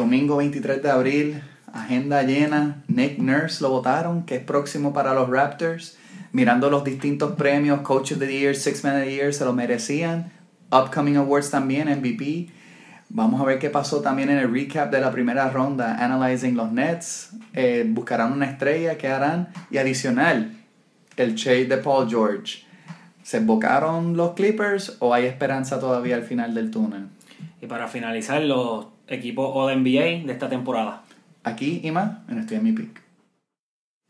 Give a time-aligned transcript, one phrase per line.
[0.00, 1.42] Domingo 23 de abril,
[1.74, 2.82] agenda llena.
[2.88, 5.98] Nick Nurse lo votaron, que es próximo para los Raptors.
[6.32, 9.52] Mirando los distintos premios, Coach of the Year, Six Man of the Year, se lo
[9.52, 10.32] merecían.
[10.72, 12.48] Upcoming Awards también, MVP.
[13.10, 16.72] Vamos a ver qué pasó también en el recap de la primera ronda, Analyzing los
[16.72, 17.32] Nets.
[17.52, 19.48] Eh, buscarán una estrella, ¿qué harán?
[19.70, 20.56] Y adicional,
[21.18, 22.64] el shade de Paul George.
[23.22, 27.08] ¿Se embocaron los Clippers o hay esperanza todavía al final del túnel?
[27.60, 31.02] Y para finalizar, los equipos All-NBA de esta temporada.
[31.44, 33.02] Aquí y más, en Estoy en mi pick.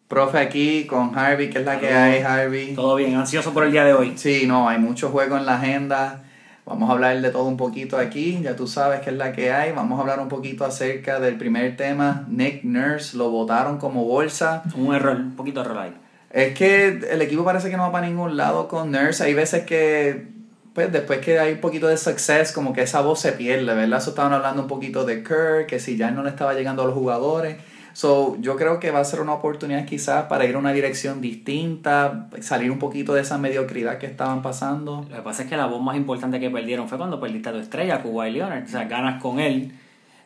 [0.08, 2.74] Profe, aquí con Harvey, ¿qué es la que hay, Harvey?
[2.74, 4.14] Todo bien, ansioso por el día de hoy.
[4.16, 6.24] Sí, no, hay mucho juego en la agenda.
[6.66, 9.52] Vamos a hablar de todo un poquito aquí, ya tú sabes qué es la que
[9.52, 9.72] hay.
[9.72, 12.26] Vamos a hablar un poquito acerca del primer tema.
[12.28, 14.64] Nick Nurse lo votaron como bolsa.
[14.76, 15.94] Un error, un poquito de error ahí.
[16.30, 19.24] Es que el equipo parece que no va para ningún lado con Nurse.
[19.24, 20.26] Hay veces que,
[20.74, 23.98] pues después que hay un poquito de success, como que esa voz se pierde, ¿verdad?
[23.98, 26.86] Eso estaban hablando un poquito de Kerr, que si ya no le estaba llegando a
[26.86, 27.56] los jugadores.
[27.92, 31.20] So, yo creo que va a ser una oportunidad quizás para ir a una dirección
[31.20, 35.04] distinta, salir un poquito de esa mediocridad que estaban pasando.
[35.10, 37.52] Lo que pasa es que la voz más importante que perdieron fue cuando perdiste a
[37.52, 38.64] tu estrella, Kawhi Leonard.
[38.64, 39.72] O sea, ganas con él.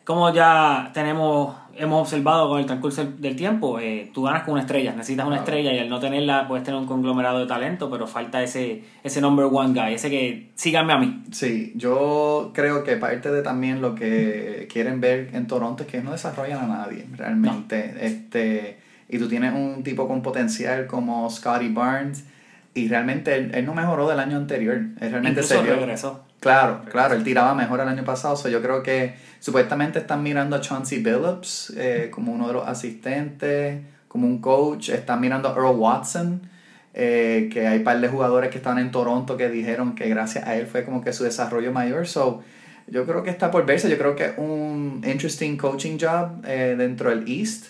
[0.03, 4.61] Como ya tenemos, hemos observado con el transcurso del tiempo, eh, tú ganas con una
[4.61, 8.07] estrella, necesitas una estrella y al no tenerla puedes tener un conglomerado de talento, pero
[8.07, 11.23] falta ese, ese number one guy, ese que síganme a mí.
[11.31, 16.01] Sí, yo creo que parte de también lo que quieren ver en Toronto es que
[16.01, 17.95] no desarrollan a nadie realmente.
[18.01, 18.79] Este,
[19.09, 22.25] y tú tienes un tipo con potencial como Scotty Barnes
[22.73, 24.75] y realmente él, no mejoró del año anterior.
[24.75, 26.24] Él realmente Incluso regresó.
[26.45, 28.35] Claro, claro, él tiraba mejor el año pasado.
[28.35, 32.67] So yo creo que supuestamente están mirando a Chauncey Billups eh, como uno de los
[32.67, 34.89] asistentes, como un coach.
[34.89, 36.47] Están mirando a Earl Watson,
[36.93, 40.45] eh, que hay un par de jugadores que están en Toronto que dijeron que gracias
[40.45, 42.05] a él fue como que su desarrollo mayor.
[42.05, 42.43] So
[42.85, 43.89] yo creo que está por verse.
[43.89, 47.69] Yo creo que es un interesting coaching job eh, dentro del East.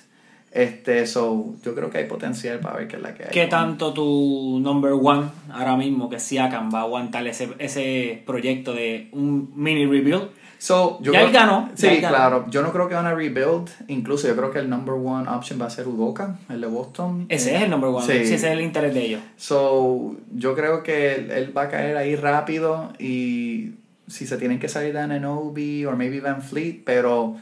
[0.55, 3.29] Este, so, yo creo que hay potencial para ver qué es la que hay.
[3.29, 8.73] ¿Qué tanto tu number one ahora mismo que Siakam va a aguantar ese, ese proyecto
[8.73, 10.29] de un mini rebuild?
[10.57, 11.69] So, yo ya él ganó.
[11.75, 12.45] Sí, claro.
[12.49, 13.69] Yo no creo que van a rebuild.
[13.89, 17.25] Incluso yo creo que el number one option va a ser Udoka, el de Boston.
[17.27, 18.05] Ese es el number one.
[18.05, 18.13] Sí.
[18.13, 19.21] ese es el interés de ellos.
[19.35, 23.71] So, yo creo que él, va a caer ahí rápido y
[24.07, 27.35] si se tienen que salir de Ananobi o maybe Van Fleet, pero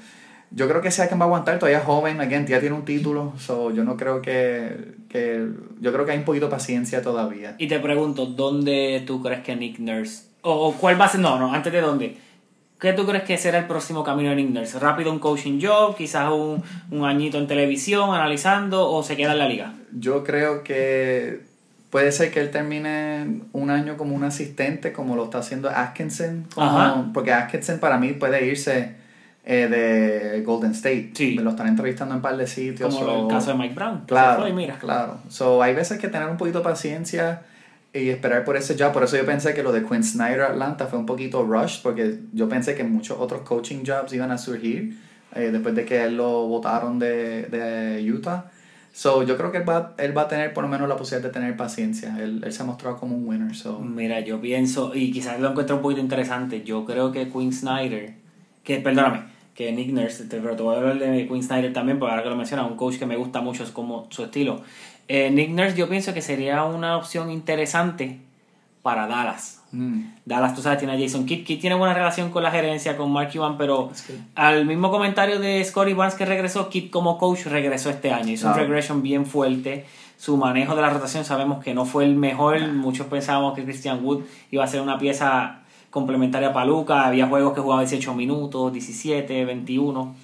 [0.56, 2.86] yo creo que sea quien va a aguantar, todavía es joven, again, ya tiene un
[2.86, 5.47] título, so yo no creo que, que,
[5.80, 7.56] yo creo que hay un poquito de paciencia todavía.
[7.58, 11.40] Y te pregunto, ¿dónde tú crees que Nick Nurse, o, cuál va a ser, no,
[11.40, 12.18] no, antes de dónde,
[12.80, 14.78] ¿qué tú crees que será el próximo camino de Nick Nurse?
[14.78, 16.62] ¿Rápido un coaching job, quizás un,
[16.92, 19.74] un añito en televisión analizando, o se queda en la liga?
[19.92, 21.42] Yo creo que
[21.90, 26.46] puede ser que él termine un año como un asistente, como lo está haciendo Atkinson,
[27.12, 29.03] porque Atkinson para mí puede irse
[29.46, 31.12] eh, de Golden State.
[31.14, 31.36] Sí.
[31.36, 32.96] Me lo están entrevistando en un par de sitios.
[32.96, 34.04] Como el caso de Mike Brown.
[34.08, 34.78] Claro, mira.
[34.80, 35.18] claro.
[35.30, 37.42] So, hay veces que tener un poquito de paciencia
[37.94, 38.94] y esperar por ese job.
[38.94, 42.20] Por eso yo pensé que lo de Quinn Snyder Atlanta fue un poquito rush, porque
[42.31, 44.98] yo pensé que muchos otros coaching jobs iban a surgir
[45.36, 48.46] eh, después de que él lo votaron de, de Utah.
[48.94, 51.28] So, yo creo que él va, él va a tener por lo menos la posibilidad
[51.28, 52.16] de tener paciencia.
[52.20, 53.56] Él, él se ha mostrado como un winner.
[53.56, 53.80] So.
[53.80, 58.14] Mira, yo pienso, y quizás lo encuentro un poquito interesante, yo creo que Quinn Snyder,
[58.64, 62.12] que perdóname, que Nick Nurse, pero te voy a hablar de Quinn Snyder también, porque
[62.12, 64.62] ahora que lo menciona, un coach que me gusta mucho es como su estilo.
[65.08, 68.19] Eh, Nick Nurse yo pienso que sería una opción interesante
[68.81, 69.62] para Dallas.
[69.72, 70.02] Mm.
[70.25, 71.46] Dallas, tú sabes, tiene a Jason Kidd.
[71.46, 73.92] Kidd tiene buena relación con la gerencia, con Mark Cuban, pero
[74.36, 78.31] al mismo comentario de Scotty Barnes que regresó, Kidd como coach regresó este año.
[78.31, 79.86] Hizo un regression bien fuerte.
[80.18, 82.62] Su manejo de la rotación sabemos que no fue el mejor.
[82.72, 85.62] Muchos pensábamos que Christian Wood iba a ser una pieza
[85.94, 90.16] complementaria para Luca, había juegos que jugaba 18 minutos, 17, 21.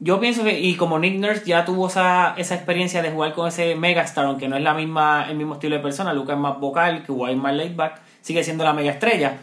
[0.00, 3.46] Yo pienso que, y como Nick Nurse ya tuvo esa, esa experiencia de jugar con
[3.46, 6.58] ese megastar, aunque no es la misma, el mismo estilo de persona, Luca es más
[6.58, 9.38] vocal, que es más laid back, sigue siendo la mega estrella.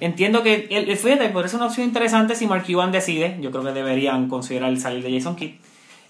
[0.00, 3.50] Entiendo que, el, fíjate, por eso es una opción interesante si Mark Cuban decide, yo
[3.50, 5.52] creo que deberían considerar el salir de Jason Kidd,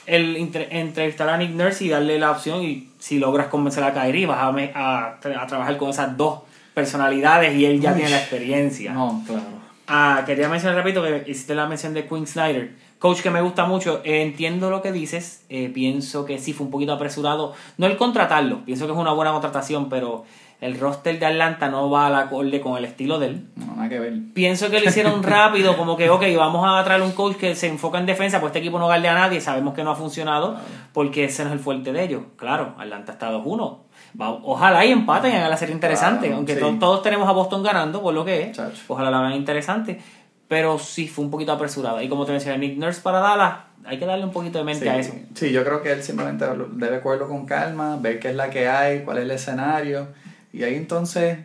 [0.07, 4.27] el entrevistar a Nick Nurse y darle la opción, y si logras convencer a Kyrie,
[4.27, 6.48] vas a, a, a trabajar con esas dos
[6.79, 8.93] personalidades y él ya tiene la experiencia.
[8.93, 9.59] No, claro.
[9.89, 12.71] Ah, quería mencionar rápido que hiciste la mención de Quinn Snyder.
[13.01, 16.73] Coach que me gusta mucho, entiendo lo que dices, eh, pienso que sí fue un
[16.73, 20.25] poquito apresurado, no el contratarlo, pienso que es una buena contratación, pero
[20.61, 23.47] el roster de Atlanta no va al acorde con el estilo de él.
[23.55, 24.15] No, nada que ver.
[24.35, 27.69] Pienso que lo hicieron rápido, como que, ok, vamos a traer un coach que se
[27.69, 30.57] enfoca en defensa, pues este equipo no galdea a nadie, sabemos que no ha funcionado,
[30.93, 32.23] porque ese no es el fuerte de ellos.
[32.37, 33.79] Claro, Atlanta está 2-1,
[34.19, 36.33] ojalá y empaten y hagan la serie interesante.
[36.33, 38.61] Aunque todos tenemos a Boston ganando, por lo que es.
[38.89, 40.01] Ojalá la hagan interesante.
[40.49, 42.03] pero sí fue un poquito apresurada.
[42.03, 44.85] Y como te decía, Nick Nurse para Dallas, hay que darle un poquito de mente
[44.85, 45.13] sí, a eso.
[45.35, 48.69] Sí, yo creo que él simplemente debe cogerlo con calma, ver qué es la que
[48.69, 50.09] hay, cuál es el escenario,
[50.53, 51.39] y ahí entonces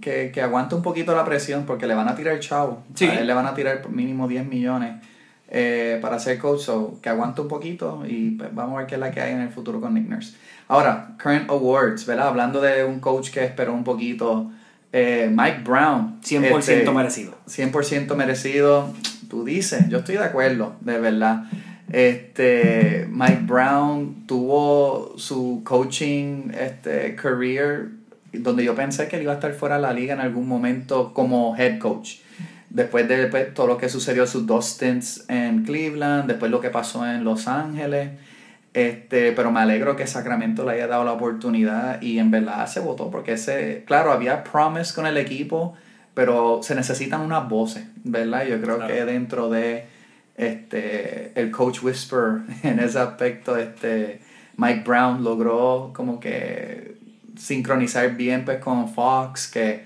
[0.00, 2.84] que, que aguante un poquito la presión, porque le van a tirar chavo.
[2.94, 3.06] Sí.
[3.06, 4.94] A él le van a tirar mínimo 10 millones
[5.48, 8.94] eh, para ser coach, so que aguante un poquito y pues, vamos a ver qué
[8.96, 10.36] es la que hay en el futuro con Nick Nurse.
[10.68, 12.28] Ahora, current awards, ¿verdad?
[12.28, 14.50] Hablando de un coach que esperó un poquito,
[14.92, 16.20] eh, Mike Brown.
[16.22, 17.34] 100% este, merecido.
[17.48, 18.92] 100% merecido.
[19.28, 21.44] Tú dices, yo estoy de acuerdo, de verdad.
[21.92, 27.90] Este, Mike Brown tuvo su coaching este, career
[28.32, 31.14] donde yo pensé que él iba a estar fuera de la liga en algún momento
[31.14, 32.16] como head coach.
[32.70, 36.70] Después de pues, todo lo que sucedió, sus dos stints en Cleveland, después lo que
[36.70, 38.10] pasó en Los Ángeles.
[38.76, 42.80] Este, pero me alegro que Sacramento le haya dado la oportunidad y en verdad se
[42.80, 45.74] votó porque ese, claro, había promise con el equipo,
[46.12, 48.44] pero se necesitan unas voces, ¿verdad?
[48.46, 48.92] Yo creo Claro.
[48.94, 49.86] que dentro de
[50.36, 54.20] este el coach whisper en ese aspecto este
[54.58, 56.96] Mike Brown logró como que
[57.38, 59.84] sincronizar bien pues con Fox que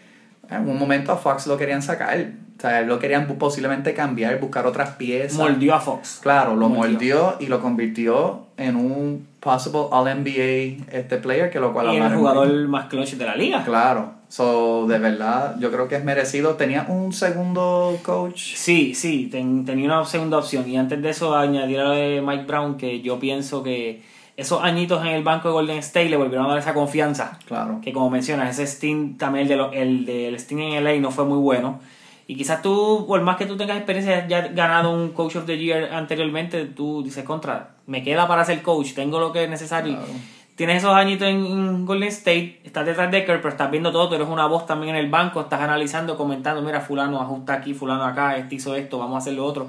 [0.51, 2.27] en un momento a Fox lo querían sacar
[2.61, 6.19] o sea lo querían posiblemente cambiar buscar otras piezas Mordió a Fox.
[6.23, 6.93] claro lo Mordió.
[6.93, 11.97] mordió y lo convirtió en un possible All NBA este player que lo cual Y
[11.97, 13.65] el jugador más clutch de la liga.
[13.65, 19.29] claro so de verdad yo creo que es merecido tenía un segundo coach Sí, sí,
[19.33, 20.69] ten- tenía una segunda opción.
[20.69, 24.03] Y antes de eso, añadir a lo de Mike Brown, que yo pienso que
[24.37, 27.39] esos añitos en el banco de Golden State le volvieron a dar esa confianza.
[27.47, 31.01] claro Que como mencionas, ese Steam también, el, de lo- el del Steam en LA
[31.01, 31.81] no fue muy bueno.
[32.31, 35.47] Y quizás tú, por más que tú tengas experiencia, ya has ganado un Coach of
[35.47, 39.51] the Year anteriormente, tú dices, contra, me queda para ser coach, tengo lo que es
[39.51, 39.95] necesario.
[39.97, 40.13] Claro.
[40.55, 44.09] Tienes esos añitos en, en Golden State, estás detrás de Kerr, pero estás viendo todo,
[44.11, 47.75] tú eres una voz también en el banco, estás analizando, comentando, mira, fulano ajusta aquí,
[47.75, 49.67] fulano acá, este hizo esto, vamos a hacer lo otro.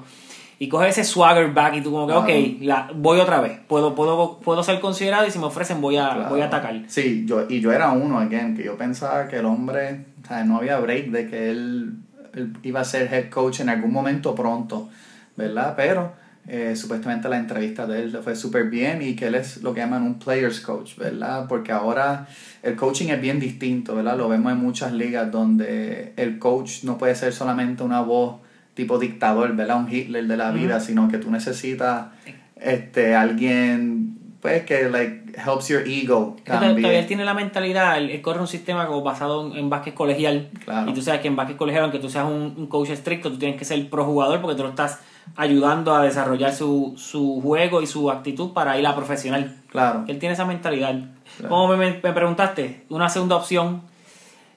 [0.59, 2.29] Y coges ese swagger back y tú como que, Claro.
[2.29, 5.97] ok, la, voy otra vez, puedo, puedo, puedo ser considerado y si me ofrecen voy
[5.97, 6.29] a, Claro.
[6.29, 6.79] voy a atacar.
[6.89, 10.43] Sí, yo, y yo era uno, again, que yo pensaba que el hombre, o sea,
[10.43, 11.93] no había break de que él,
[12.33, 14.89] él iba a ser head coach en algún momento pronto,
[15.35, 15.73] ¿verdad?
[15.75, 16.13] Pero
[16.47, 19.81] eh, supuestamente la entrevista de él fue súper bien y que él es lo que
[19.81, 21.45] llaman un players coach, ¿verdad?
[21.47, 22.27] Porque ahora
[22.63, 24.17] el coaching es bien distinto, ¿verdad?
[24.17, 28.41] Lo vemos en muchas ligas donde el coach no puede ser solamente una voz
[28.73, 29.77] tipo dictador, ¿verdad?
[29.77, 32.07] Un Hitler de la vida, sino que tú necesitas
[32.55, 34.10] este, alguien,
[34.41, 37.07] pues, que, like, helps your ego que todavía él también.
[37.07, 40.49] tiene la mentalidad, él, él corre un sistema como basado en, en básquet colegial.
[40.65, 40.89] Claro.
[40.89, 43.37] Y tú sabes que en básquet colegial, aunque tú seas un, un coach estricto, tú
[43.37, 44.99] tienes que ser pro jugador porque tú lo estás
[45.35, 49.55] ayudando a desarrollar su, su juego y su actitud para ir a profesional.
[49.69, 50.03] Claro.
[50.07, 50.95] Él tiene esa mentalidad.
[51.37, 51.49] Claro.
[51.49, 53.83] Como me, me- preguntaste, una segunda opción,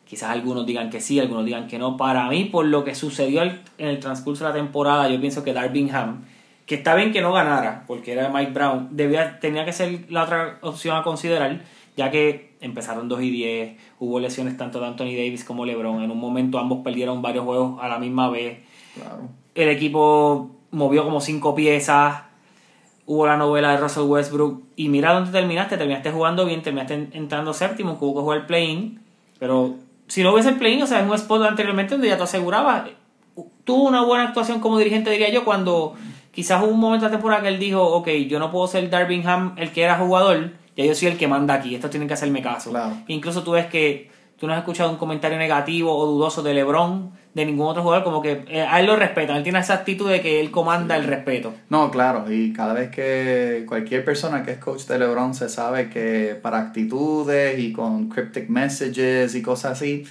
[0.08, 1.96] quizás algunos digan que sí, algunos digan que no.
[1.98, 5.52] Para mí, por lo que sucedió en el transcurso de la temporada, yo pienso que
[5.52, 6.24] Darvingham,
[6.66, 10.24] que está bien que no ganara, porque era Mike Brown, debía, tenía que ser la
[10.24, 11.60] otra opción a considerar,
[11.96, 16.02] ya que empezaron 2 y 10, hubo lesiones tanto de Anthony Davis como LeBron.
[16.02, 18.58] En un momento ambos perdieron varios juegos a la misma vez
[18.94, 19.28] Claro.
[19.54, 22.22] el equipo movió como cinco piezas.
[23.06, 24.62] Hubo la novela de Russell Westbrook.
[24.76, 25.76] Y mira dónde terminaste.
[25.76, 29.00] Terminaste jugando bien, terminaste en- entrando séptimo, que hubo que jugar el play-in.
[29.38, 29.74] Pero
[30.08, 32.88] si no hubiese el play-in, o sea, en un spot anteriormente donde ya te aseguraba.
[33.64, 35.94] Tuvo una buena actuación como dirigente, diría yo, cuando
[36.34, 38.88] quizás hubo un momento de la temporada que él dijo: Ok, yo no puedo ser
[38.90, 41.74] Darvingham el que era jugador, ya yo soy el que manda aquí.
[41.74, 42.70] Estos tienen que hacerme caso.
[42.70, 42.96] Claro.
[43.06, 47.12] Incluso tú ves que tú no has escuchado un comentario negativo o dudoso de LeBron,
[47.34, 50.10] de ningún otro jugador, como que eh, a él lo respetan, él tiene esa actitud
[50.10, 51.52] de que él comanda el respeto.
[51.68, 55.88] No, claro, y cada vez que cualquier persona que es coach de LeBron se sabe
[55.88, 60.04] que para actitudes y con cryptic messages y cosas así,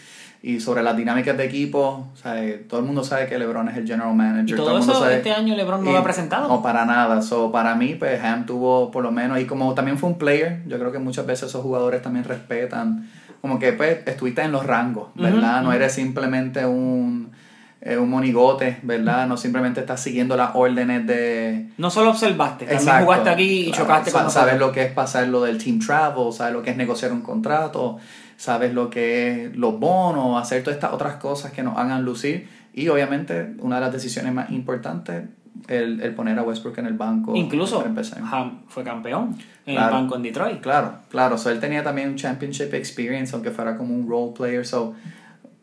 [0.46, 3.70] y sobre las dinámicas de equipo, o sea, eh, todo el mundo sabe que LeBron
[3.70, 4.50] es el general manager.
[4.50, 6.50] Y todo el mundo eso sabe- este año LeBron no y- lo ha presentado.
[6.50, 7.22] No, para nada.
[7.22, 10.62] So, para mí, pues Ham tuvo por lo menos, y como también fue un player,
[10.68, 13.10] yo creo que muchas veces esos jugadores también respetan,
[13.42, 15.62] como que pues estuviste en los rangos, ¿verdad?
[15.64, 17.32] No eres simplemente un,
[17.80, 19.28] eh, un monigote, ¿verdad?
[19.28, 21.68] No simplemente estás siguiendo las órdenes de...
[21.78, 23.84] No solo observaste, también Exacto, jugaste aquí y claro.
[23.86, 26.78] chocaste con Sabes lo que es pasar lo del team travel, sabes lo que es
[26.78, 27.98] negociar un contrato,
[28.44, 32.50] sabes lo que es los bonos, hacer todas estas otras cosas que nos hagan lucir.
[32.74, 35.24] Y obviamente, una de las decisiones más importantes,
[35.70, 37.34] el, el poner a Westbrook en el banco.
[37.36, 37.86] Incluso.
[38.32, 39.96] Ham fue campeón en Claro.
[39.96, 40.60] el banco en Detroit.
[40.60, 41.38] Claro, claro.
[41.38, 44.66] So, él tenía también un championship experience, aunque fuera como un role player.
[44.66, 44.94] So,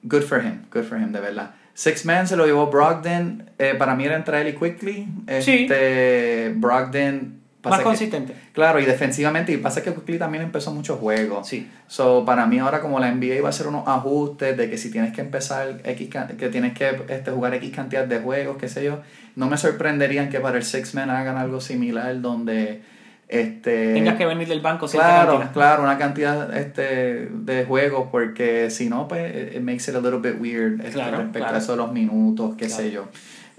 [0.05, 1.51] good for him, good for him, de verdad.
[1.75, 3.51] Six Man se lo llevó Brogdon.
[3.59, 5.07] Eh, para mí era entre él y Quickly.
[5.41, 5.67] Sí.
[5.69, 8.35] Este, Brogdon Pasa Más que- consistente.
[8.52, 11.47] Claro, y defensivamente, y pasa que Quickly también empezó muchos juegos.
[11.47, 11.69] Sí.
[11.88, 14.90] So, para mí ahora como la NBA va a hacer unos ajustes de que si
[14.90, 18.83] tienes que empezar X, que tienes que este, jugar X cantidad de juegos, qué sé
[18.85, 19.00] yo,
[19.37, 22.81] no me sorprenderían que para el Six Man hagan algo similar donde
[23.29, 25.52] este Tengas que venir del banco Claro, cantidad.
[25.52, 30.00] claro, una cantidad este, de juegos, porque si no, pues it it makes it a
[30.00, 31.55] little bit weird este, Claro, respecto claro.
[31.55, 32.83] a eso de los minutos, qué Claro.
[32.83, 33.09] sé yo.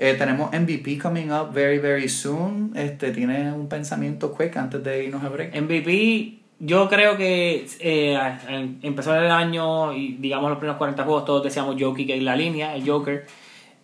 [0.04, 2.72] Eh, tenemos MVP coming up very, very soon.
[2.76, 5.56] Este, ¿Tienes un pensamiento quick antes de irnos a break?
[5.56, 8.18] MVP, yo creo que eh,
[8.82, 12.74] empezó el año y digamos los primeros 40 juegos todos decíamos Jokic en la línea,
[12.74, 13.28] el Joker.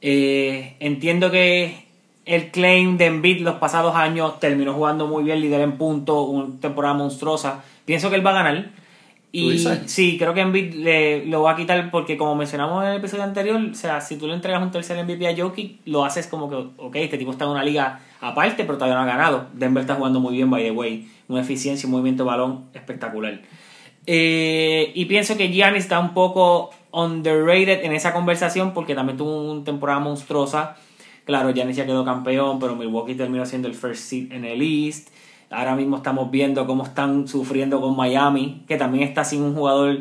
[0.02, 1.86] Eh, entiendo que
[2.26, 6.60] el claim de Embiid los pasados años terminó jugando muy bien, líder en punto, una
[6.60, 7.64] temporada monstruosa.
[7.86, 8.72] Pienso que él va a ganar.
[9.32, 12.92] ¿Tú Y sí, creo que Embiid le, lo va a quitar porque como mencionamos en
[12.92, 16.06] el episodio anterior, o sea, si tú le entregas un tercer MVP a Jokic, lo
[16.06, 19.06] haces como que, ok, este tipo está en una liga aparte, pero todavía no ha
[19.06, 19.48] ganado.
[19.54, 21.10] Denver está jugando muy bien, by the way.
[21.28, 23.42] Una eficiencia y un movimiento de balón espectacular.
[24.06, 29.52] Eh, y pienso que Giannis está un poco underrated en esa conversación porque también tuvo
[29.52, 30.78] una temporada monstruosa.
[31.26, 35.10] Claro, Giannis ya quedó campeón, pero Milwaukee terminó siendo el first seed en el East.
[35.50, 40.00] Ahora mismo estamos viendo cómo están sufriendo con Miami, que también está sin un jugador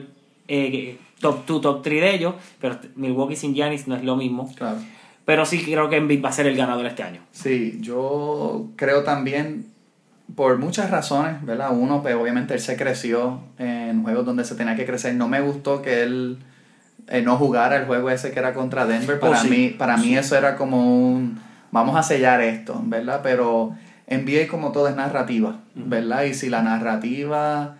[0.49, 4.53] eh, top 2, top 3 de ellos, pero Milwaukee sin Giannis no es lo mismo.
[4.57, 4.79] Claro.
[5.25, 7.21] Pero sí creo que Embiid va a ser el ganador este año.
[7.33, 9.67] Sí, yo creo también,
[10.35, 11.71] por muchas razones, ¿verdad?
[11.77, 15.15] Uno, pues obviamente él se creció en juegos donde se tenía que crecer.
[15.15, 16.39] No me gustó que él
[17.09, 19.19] eh, no jugara el juego ese que era contra Denver.
[19.21, 19.49] Para Oh, sí.
[19.49, 21.39] mí, para mí eso era como un,
[21.73, 23.21] vamos a sellar esto, ¿verdad?
[23.23, 23.73] Pero
[24.09, 26.25] NBA como todo es narrativa, ¿verdad?
[26.25, 27.77] Y si la narrativa,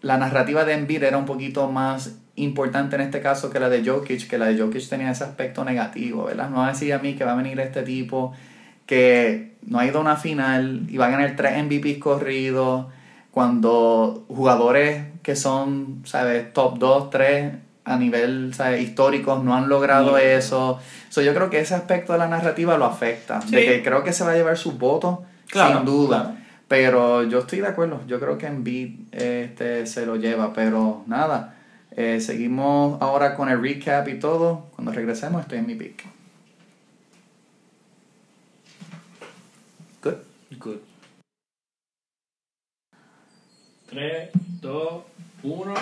[0.00, 3.84] la narrativa de Embiid era un poquito más importante en este caso que la de
[3.84, 6.48] Jokic, que la de Jokic tenía ese aspecto negativo, ¿verdad?
[6.48, 8.32] No va a decir a mí que va a venir este tipo
[8.86, 12.86] que no ha ido a una final y va a ganar tres MVPs corridos
[13.30, 16.52] cuando jugadores que son, ¿sabes?
[16.52, 17.52] Top 2, 3
[17.84, 18.82] a nivel ¿sabes?
[18.82, 20.16] histórico no han logrado No.
[20.18, 20.78] eso.
[21.08, 23.40] So, yo creo que ese aspecto de la narrativa lo afecta.
[23.42, 23.56] Sí.
[23.56, 25.18] De que creo que se va a llevar sus votos,
[25.52, 26.22] Claro, sin duda.
[26.22, 26.36] claro.
[26.66, 28.00] Pero yo estoy de acuerdo.
[28.06, 30.54] Yo creo que Embiid este, se lo lleva.
[30.54, 31.54] Pero nada,
[31.90, 34.70] eh, seguimos ahora con el recap y todo.
[34.74, 36.04] Cuando regresemos estoy en mi pick.
[40.02, 40.14] Good.
[40.58, 40.78] Good.
[43.90, 44.30] 3,
[44.62, 45.02] 2,
[45.42, 45.74] 1,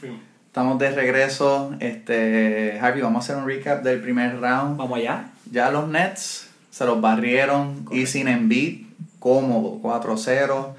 [0.00, 0.20] fuimos.
[0.46, 1.74] Estamos de regreso.
[1.80, 4.78] Este, Harvey, vamos a hacer un recap del primer round.
[4.78, 5.30] Vamos allá.
[5.52, 8.87] Ya los Nets se los barrieron y sin Embiid,
[9.18, 10.74] cómodo, 4-0.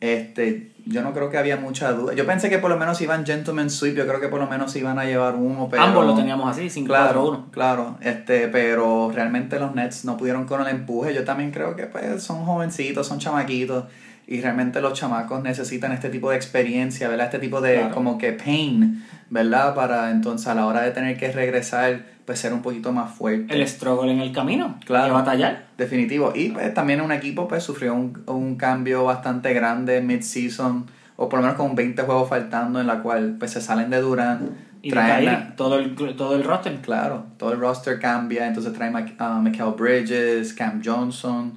[0.00, 2.14] Este, yo no creo que había mucha duda.
[2.14, 4.74] Yo pensé que por lo menos iban gentleman sweep, yo creo que por lo menos
[4.76, 6.86] iban a llevar uno, pero Ambos lo teníamos así, 5-4-1.
[6.86, 11.12] Claro, claro, este, pero realmente los Nets no pudieron con el empuje.
[11.14, 13.84] Yo también creo que pues, son jovencitos, son chamaquitos
[14.26, 17.26] y realmente los chamacos necesitan este tipo de experiencia, ¿verdad?
[17.26, 17.94] Este tipo de Claro.
[17.94, 19.74] como que pain, ¿verdad?
[19.74, 23.52] Para entonces a la hora de tener que regresar, pues ser un poquito más fuerte.
[23.52, 24.78] El struggle en el camino.
[24.86, 25.06] Claro.
[25.08, 25.66] Que batallar.
[25.76, 26.32] Definitivo.
[26.32, 31.40] Y pues también un equipo pues sufrió un, un cambio bastante grande mid-season, o por
[31.40, 34.48] lo menos con 20 juegos faltando, en la cual pues se salen de Durant,
[34.80, 36.80] Y traen Kyrie, todo el, todo el roster.
[36.82, 41.56] Claro, todo el roster cambia, entonces trae a Michael Bridges, Cam Johnson.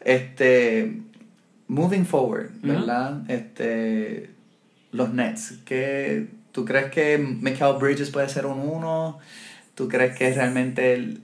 [0.00, 1.02] Este,
[1.68, 2.50] moving forward.
[2.62, 3.30] ¿verdad?
[3.30, 4.30] Este,
[4.90, 9.20] los Nets, ¿qué, ¿tú crees que Michael Bridges puede ser un uno?
[9.80, 11.22] ¿Tú crees que realmente él,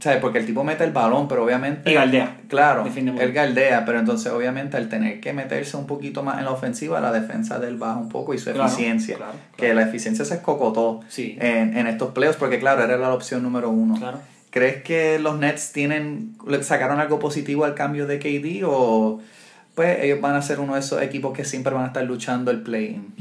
[0.00, 0.20] ¿sabes?
[0.20, 1.90] Porque el tipo mete el balón, pero obviamente...
[1.90, 2.36] Y galdea.
[2.48, 6.50] Claro, él galdea, pero entonces obviamente al tener que meterse un poquito más en la
[6.50, 9.16] ofensiva, la defensa del baja un poco y su Claro, eficiencia.
[9.16, 11.38] claro, Que la eficiencia se escocotó Sí.
[11.40, 13.98] en, en estos playoffs, porque claro, era la opción número uno.
[14.50, 19.20] ¿Crees que los Nets tienen, sacaron algo positivo al cambio de KD o
[19.74, 22.50] pues ellos van a ser uno de esos equipos que siempre van a estar luchando
[22.50, 23.14] el play-in?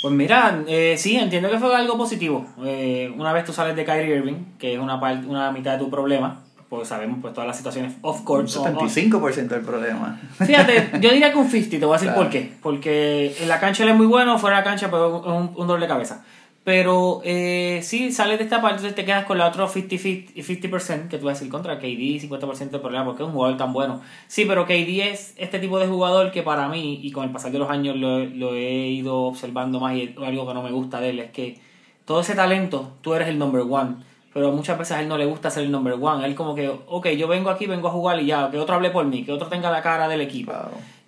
[0.00, 2.46] Pues mira, eh, sí, entiendo que fue algo positivo.
[2.64, 5.78] Eh, una vez tú sales de Kyrie Irving, que es una, parte, una mitad de
[5.78, 8.46] tu problema, pues sabemos pues todas las situaciones off Un court.
[8.48, 10.20] son- 75% del problema.
[10.38, 12.22] Fíjate, yo diría que un 50, te voy a decir Claro.
[12.22, 12.52] por qué.
[12.62, 15.52] Porque en la cancha él es muy bueno, fuera de la cancha pues, es un,
[15.56, 16.22] un de cabeza.
[16.68, 21.08] Pero eh, sí, sales de esta parte, entonces te quedas con la otra 50%, 50%
[21.08, 23.72] que tú vas a decir contra KD, 50% del problema, porque es un jugador tan
[23.72, 24.02] bueno.
[24.26, 27.52] Sí, pero KD es este tipo de jugador que para mí, y con el pasar
[27.52, 31.00] de los años lo, lo he ido observando más, y algo que no me gusta
[31.00, 31.58] de él, es que
[32.04, 34.04] todo ese talento, tú eres el number one.
[34.34, 36.26] Pero muchas veces a él no le gusta ser el number one.
[36.26, 38.90] Él como que, ok, yo vengo aquí, vengo a jugar y ya, que otro hable
[38.90, 40.52] por mí, que otro tenga la cara del equipo.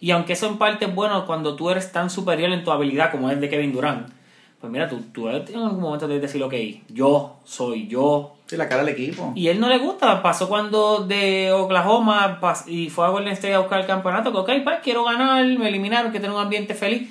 [0.01, 3.11] Y aunque eso en parte es bueno cuando tú eres tan superior en tu habilidad
[3.11, 4.20] como es de Kevin Durant,
[4.61, 6.55] pues mira, tú, tú en algún momento debes decir, ok,
[6.89, 9.33] yo soy, yo Sí, la cara del equipo.
[9.37, 10.21] Y él no le gusta.
[10.23, 14.33] Pasó cuando de Oklahoma pas- y fue a Golden State a buscar el campeonato.
[14.33, 17.09] Que, ok, pues quiero ganar, me eliminaron, que tener un ambiente feliz.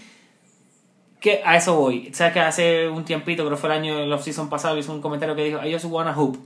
[1.22, 2.10] Que a eso voy.
[2.14, 5.00] Sabes que hace un tiempito, creo que fue el año, el off-season pasado, hizo un
[5.00, 6.36] comentario que dijo: I just wanna hoop.
[6.36, 6.42] O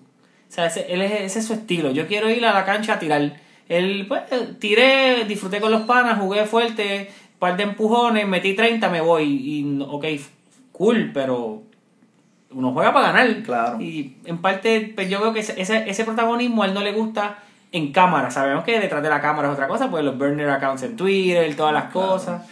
[0.49, 1.89] sea, ese, él es, ese es su estilo.
[1.89, 3.39] Yo quiero ir a la cancha a tirar.
[3.69, 4.21] Él, pues,
[4.59, 9.23] tiré, disfruté con los panas, jugué fuerte, par de empujones, metí 30, me voy.
[9.23, 10.05] Y, ok,
[10.73, 11.63] cool, pero
[12.51, 13.41] uno juega para ganar.
[13.43, 13.79] Claro.
[13.81, 17.39] Y en parte, pues yo creo que ese, ese, protagonismo a él no le gusta
[17.71, 18.29] en cámara.
[18.29, 21.55] Sabemos que detrás de la cámara es otra cosa, pues los burner accounts en Twitter,
[21.55, 22.09] todas las Claro.
[22.09, 22.43] cosas.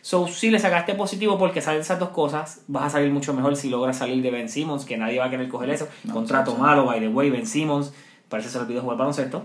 [0.00, 3.56] So, si le sacaste positivo porque salen esas dos cosas, vas a salir mucho mejor
[3.56, 5.88] si logras salir de Ben Simmons, que nadie va a querer coger eso.
[6.04, 7.92] No, Contrato malo, by the way, Ben Simmons.
[8.28, 9.42] Parece que se olvidó jugar baloncesto.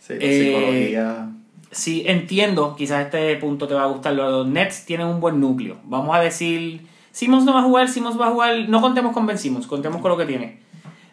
[0.00, 1.28] Sí, Eh, psicología.
[1.70, 4.12] Sí, entiendo, quizás este punto te va a gustar.
[4.14, 5.76] Los Nets tienen un buen núcleo.
[5.84, 8.68] Vamos a decir, Simmons no va a jugar, Simmons va a jugar.
[8.68, 10.58] No contemos con Ben Simmons, contemos con lo que tiene.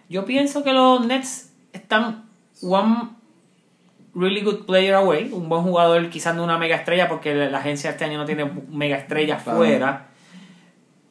[0.09, 2.25] Yo pienso que los Nets están
[2.61, 3.09] one
[4.15, 7.91] really good player away, un buen jugador, quizás no una mega estrella, porque la agencia
[7.91, 9.59] este año no tiene mega estrellas Claro.
[9.59, 10.07] fuera.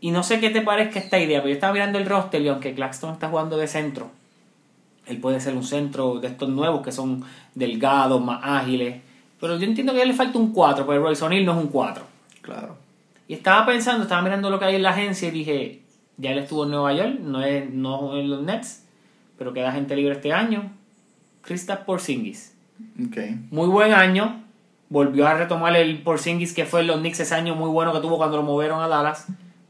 [0.00, 2.49] Y no sé qué te parezca esta idea, pero yo estaba mirando el roster y
[2.49, 4.11] aunque Claxton está jugando de centro,
[5.07, 9.00] él puede ser un centro de estos nuevos que son delgados, más ágiles.
[9.40, 11.59] Pero yo entiendo que a él le falta un 4, porque Royce O'Neal no es
[11.59, 12.04] un 4.
[12.42, 12.76] Claro.
[13.28, 15.82] Y estaba pensando, estaba mirando lo que hay en la agencia y dije,
[16.16, 18.85] ya él estuvo en Nueva York, no es no en los Nets,
[19.37, 20.73] pero queda gente libre este año.
[21.42, 22.54] Kristaps Porzingis.
[23.06, 23.18] Ok.
[23.50, 24.42] Muy buen año.
[24.88, 28.00] Volvió a retomar el Porzingis que fue en los Knicks ese año muy bueno que
[28.00, 29.26] tuvo cuando lo movieron a Dallas.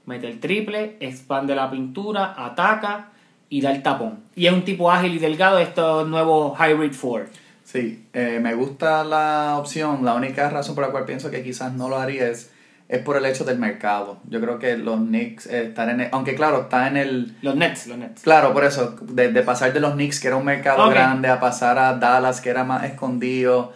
[0.06, 3.10] Mete el triple, expande la pintura, ataca
[3.50, 4.20] y da el tapón.
[4.36, 7.28] Y es un tipo ágil y delgado, estos nuevos Hybrid Four.
[7.64, 10.04] Sí, eh, me gusta la opción.
[10.04, 12.50] La única razón por la cual pienso que quizás no lo haría es,
[12.88, 14.18] es por el hecho del mercado.
[14.28, 17.86] Yo creo que los Knicks están en el, aunque claro, está en el Los Nets,
[17.86, 18.22] los Nets.
[18.22, 21.38] Claro, por eso, de, de pasar de los Knicks, que era un mercado grande, a
[21.38, 23.72] pasar a Dallas, que era más escondido.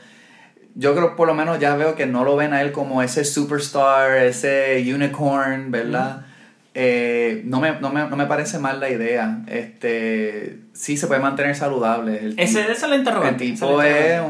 [0.75, 3.25] Yo creo, por lo menos, ya veo que no lo ven a él como ese
[3.27, 6.23] superstar, ese unicorn, ¿verdad?
[6.75, 9.41] Eh, no, me, no, me, no me parece mal la idea.
[9.47, 12.19] Este, sí se puede mantener saludable.
[12.19, 13.45] El Ese, tipo- es el interrogante.
[13.45, 14.21] el tipo es,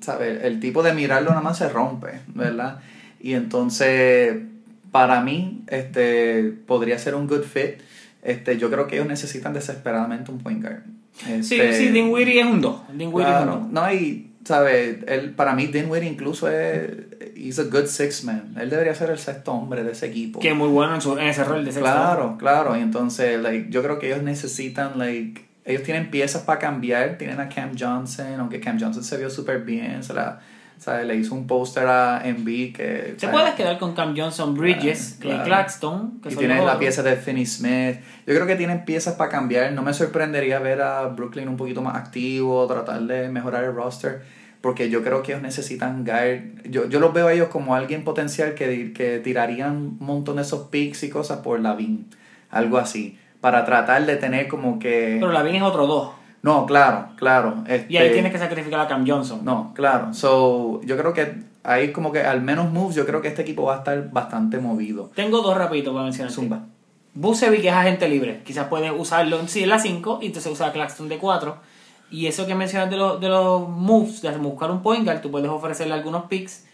[0.00, 0.42] ¿sabes?
[0.44, 2.78] El tipo de mirarlo nada más se rompe, ¿verdad?
[3.24, 4.36] Y entonces,
[4.92, 7.80] para mí, este, podría ser un good fit.
[8.22, 10.82] Este, yo creo que ellos necesitan desesperadamente un point guard.
[11.42, 12.82] Sí, Este, sí, Dinwiddie es un 2.
[12.92, 13.70] Dinwiddie es un claro, dos.
[13.70, 14.98] no, y, ¿sabes?
[15.06, 16.90] Él, para mí, Dinwiddie incluso es,
[17.34, 18.54] he's a good six man.
[18.60, 20.38] Él debería ser el sexto hombre de ese equipo.
[20.40, 21.90] Que muy bueno en, su, en ese rol de sexto.
[21.90, 22.76] Claro, claro.
[22.76, 27.16] Y entonces, like, yo creo que ellos necesitan, like, ellos tienen piezas para cambiar.
[27.16, 30.02] Tienen a Cam Johnson, aunque Cam Johnson se vio súper bien.
[30.04, 30.40] Se la,
[30.78, 31.06] ¿sabes?
[31.06, 33.14] Le hizo un póster a Embiid que...
[33.16, 35.44] Se puedes quedar con Cam Johnson, Bridges, Claro, y claro.
[35.44, 36.20] Claxton.
[36.20, 37.96] Que Y tienen la pieza de Finney Smith.
[38.26, 39.72] Yo creo que tienen piezas para cambiar.
[39.72, 44.22] No me sorprendería ver a Brooklyn un poquito más activo, tratar de mejorar el roster.
[44.60, 46.68] Porque yo creo que ellos necesitan guard.
[46.70, 50.42] Yo, yo los veo a ellos como alguien potencial que, que tirarían un montón de
[50.42, 52.06] esos picks y cosas por la VIN.
[52.50, 53.18] Algo así.
[53.40, 55.18] Para tratar de tener como que.
[55.20, 56.23] Pero Lavin es otro 2.
[56.44, 57.64] No, claro, claro.
[57.66, 59.40] Y ahí este, tienes que sacrificar a Cam Johnson.
[59.42, 60.12] no, claro.
[60.12, 63.62] So, yo creo que ahí como que al menos moves, yo creo que este equipo
[63.62, 65.10] va a estar bastante movido.
[65.14, 66.30] Tengo dos rapiditos para mencionar.
[66.30, 66.66] Zumba.
[67.14, 68.42] Bucevic es agente libre.
[68.44, 71.56] Quizás puedes usarlo en sí en la 5 y entonces usar a Claxton de 4.
[72.10, 75.30] Y eso que mencionas de, los de los moves, de buscar un point guard, tú
[75.30, 76.66] puedes ofrecerle algunos picks.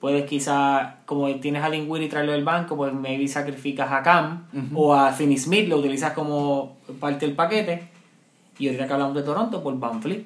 [0.00, 4.48] Puedes quizás, como tienes a Dinwiddie y traerlo del banco, pues maybe sacrificas a Cam
[4.74, 7.93] o a Finney Smith, lo utilizas como parte del paquete.
[8.58, 10.24] Y ahorita que hablamos de Toronto, por Van Fleet.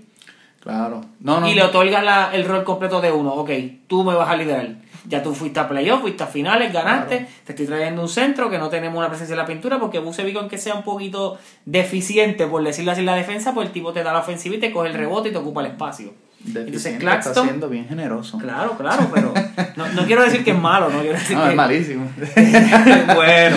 [0.61, 1.01] Claro.
[1.21, 1.49] No, no.
[1.49, 3.33] Y le otorgas la- el rol completo de uno.
[3.35, 3.51] Ok,
[3.87, 4.69] tú me vas a liderar.
[5.07, 7.17] Ya tú fuiste a playoff, fuiste a finales, ganaste.
[7.19, 7.33] Claro.
[7.47, 10.37] Te estoy trayendo un centro que no tenemos una presencia en la pintura porque Bucevic,
[10.37, 14.03] aunque sea un poquito deficiente, por decirlo así, en la defensa, pues el tipo te
[14.03, 16.12] da la ofensiva y te coge el rebote y te ocupa el espacio.
[16.45, 17.47] Entonces, Deficiente, está Claxton.
[17.47, 18.38] siendo bien generoso.
[18.38, 19.33] Claro, claro, pero
[19.77, 22.09] no, no quiero decir que es malo, no quiero decir No, que es malísimo.
[23.14, 23.57] bueno.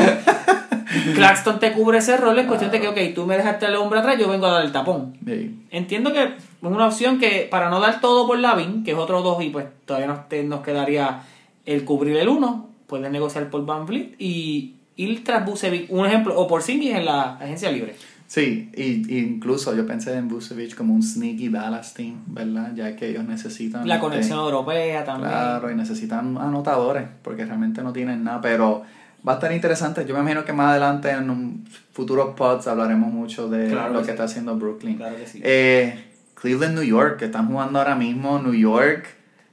[1.16, 4.00] Claxton te cubre ese rol en cuestión de que, ok, tú me dejaste el hombre
[4.00, 5.14] atrás, yo vengo a dar el tapón.
[5.26, 5.66] Sí.
[5.72, 6.30] Entiendo que es
[6.62, 9.66] una opción que para no dar todo por Lavin, que es otro dos y pues
[9.86, 11.22] todavía nos, te- nos quedaría
[11.66, 16.38] el cubrir el uno, puedes negociar por Van Vliet y ir tras Bucevic, un ejemplo,
[16.40, 17.96] o por Singis en la agencia libre.
[18.28, 22.72] Sí, y, y incluso yo pensé en Vucevic como un sneaky Dallas team, ¿verdad?
[22.76, 23.86] Ya que ellos necesitan...
[23.86, 25.30] La este, conexión europea también.
[25.32, 28.84] Claro, y necesitan anotadores, porque realmente no tienen nada, pero
[29.28, 30.06] va a estar interesante.
[30.06, 34.00] Yo me imagino que más adelante en un futuro pods hablaremos mucho de Claro lo
[34.00, 34.12] que que sí.
[34.12, 34.98] está haciendo Brooklyn.
[34.98, 35.40] Claro que sí.
[35.44, 36.06] Eh,
[36.36, 38.40] Cleveland, New York, que están jugando ahora mismo.
[38.40, 39.06] New York,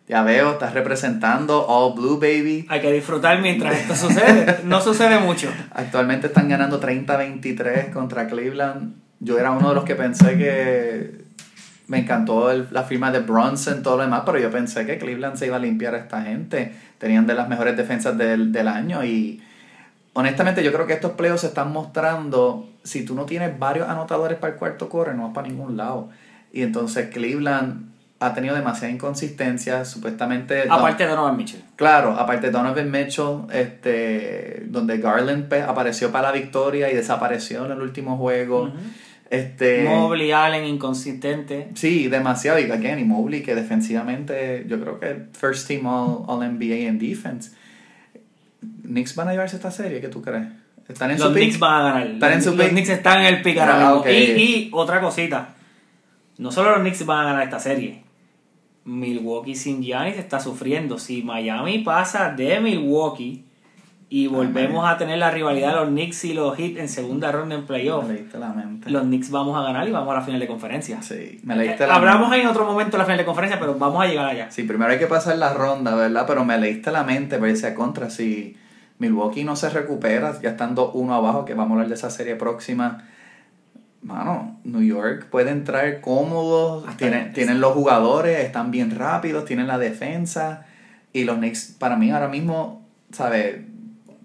[0.09, 2.67] ya veo, estás representando All Blue Baby.
[2.71, 4.61] Hay que disfrutar mientras esto sucede.
[4.65, 5.51] No sucede mucho.
[5.75, 8.95] Actualmente están ganando 30-23 contra Cleveland.
[9.21, 11.27] Yo era uno de los que pensé que
[11.89, 15.37] me encantó el- la firma de Bronson, todo lo demás, pero yo pensé que Cleveland
[15.37, 16.73] se iba a limpiar a esta gente.
[16.99, 19.43] Tenían de las mejores defensas del, del año y
[20.19, 24.37] honestamente yo creo que estos playoffs se están mostrando, si tú no tienes varios anotadores
[24.37, 26.09] para el cuarto corre, no vas para ningún lado.
[26.53, 30.65] Y entonces Cleveland ha tenido demasiada inconsistencia, supuestamente...
[30.69, 31.63] Aparte de Donovan Mitchell.
[31.77, 37.67] Claro, aparte de Donovan Mitchell, este, donde Garland pues, apareció para la victoria y desapareció
[37.67, 38.65] en el último juego.
[38.65, 38.77] Ujú.
[39.31, 41.69] Este, Mobley, Allen, inconsistente.
[41.75, 42.59] Sí, demasiado.
[42.59, 46.99] Y again, y Mobley, que defensivamente, yo creo que first team all, all NBA en
[46.99, 47.53] defense.
[48.61, 50.47] Knicks van a llevarse esta serie, ¿qué tú crees?
[50.89, 51.43] ¿Están en Los su pick?
[51.45, 52.07] Knicks van a ganar.
[52.09, 52.71] ¿Están en su los pick?
[52.71, 55.55] Knicks están en el pick ahora Ah, y otra cosita.
[56.39, 58.03] No solo los Knicks van a ganar esta serie.
[58.85, 60.99] Milwaukee sin Giannis está sufriendo.
[60.99, 63.45] Si Miami pasa de Milwaukee
[64.11, 67.55] y volvemos a tener la rivalidad de los Knicks y los Heat en segunda ronda
[67.55, 68.89] en playoff, Me leíste la mente.
[68.91, 71.03] los Knicks vamos a ganar y vamos a la final de conferencia.
[71.03, 72.43] Sí, me leíste la Hablamos mente.
[72.45, 74.51] en otro momento de la final de conferencia, pero vamos a llegar allá.
[74.51, 76.25] Sí, primero hay que pasar la ronda, ¿verdad?
[76.27, 78.57] Pero me leíste la mente, pero decía contra, si
[78.99, 82.37] Milwaukee no se recupera, ya estando uno abajo, que vamos a hablar de esa serie
[82.37, 83.05] próxima,
[84.03, 89.67] mano, New York puede entrar cómodo, Hasta tienen, tienen los jugadores, están bien rápidos, tienen
[89.67, 90.65] la defensa,
[91.13, 93.57] y los Knicks, para mí ahora mismo, ¿sabes?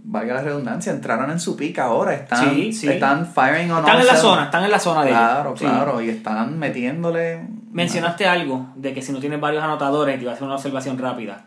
[0.06, 2.90] Valga la redundancia, entraron en su pica ahora, están, Sí, sí.
[2.90, 5.22] están firing on Están en la zona, están en la zona de ellos.
[5.22, 5.66] Claro, Sí.
[5.66, 7.48] claro, y están metiéndole...
[7.72, 10.98] Mencionaste algo de que si no tienes varios anotadores, te iba a hacer una observación
[10.98, 11.46] rápida.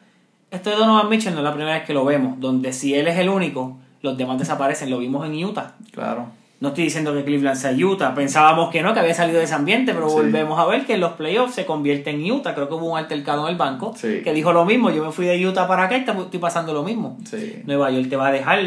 [0.51, 3.09] Esto de Donovan Mitchell no es la primera vez que lo vemos, donde si él
[3.09, 4.89] es el único, los demás desaparecen.
[4.91, 5.73] Lo vimos en Utah.
[5.93, 6.27] Claro.
[6.59, 9.55] No estoy diciendo que Cleveland sea Utah, pensábamos que no, que había salido de ese
[9.55, 10.15] ambiente, pero Sí.
[10.17, 12.55] volvemos a ver que en los playoffs se convierte en Utah.
[12.55, 14.23] Creo que hubo un altercado en el banco Sí.
[14.25, 14.91] que dijo lo mismo.
[14.91, 17.19] Yo me fui de Utah para acá y estoy pasando lo mismo.
[17.25, 17.63] Sí.
[17.67, 18.59] Nueva York te va a dejar,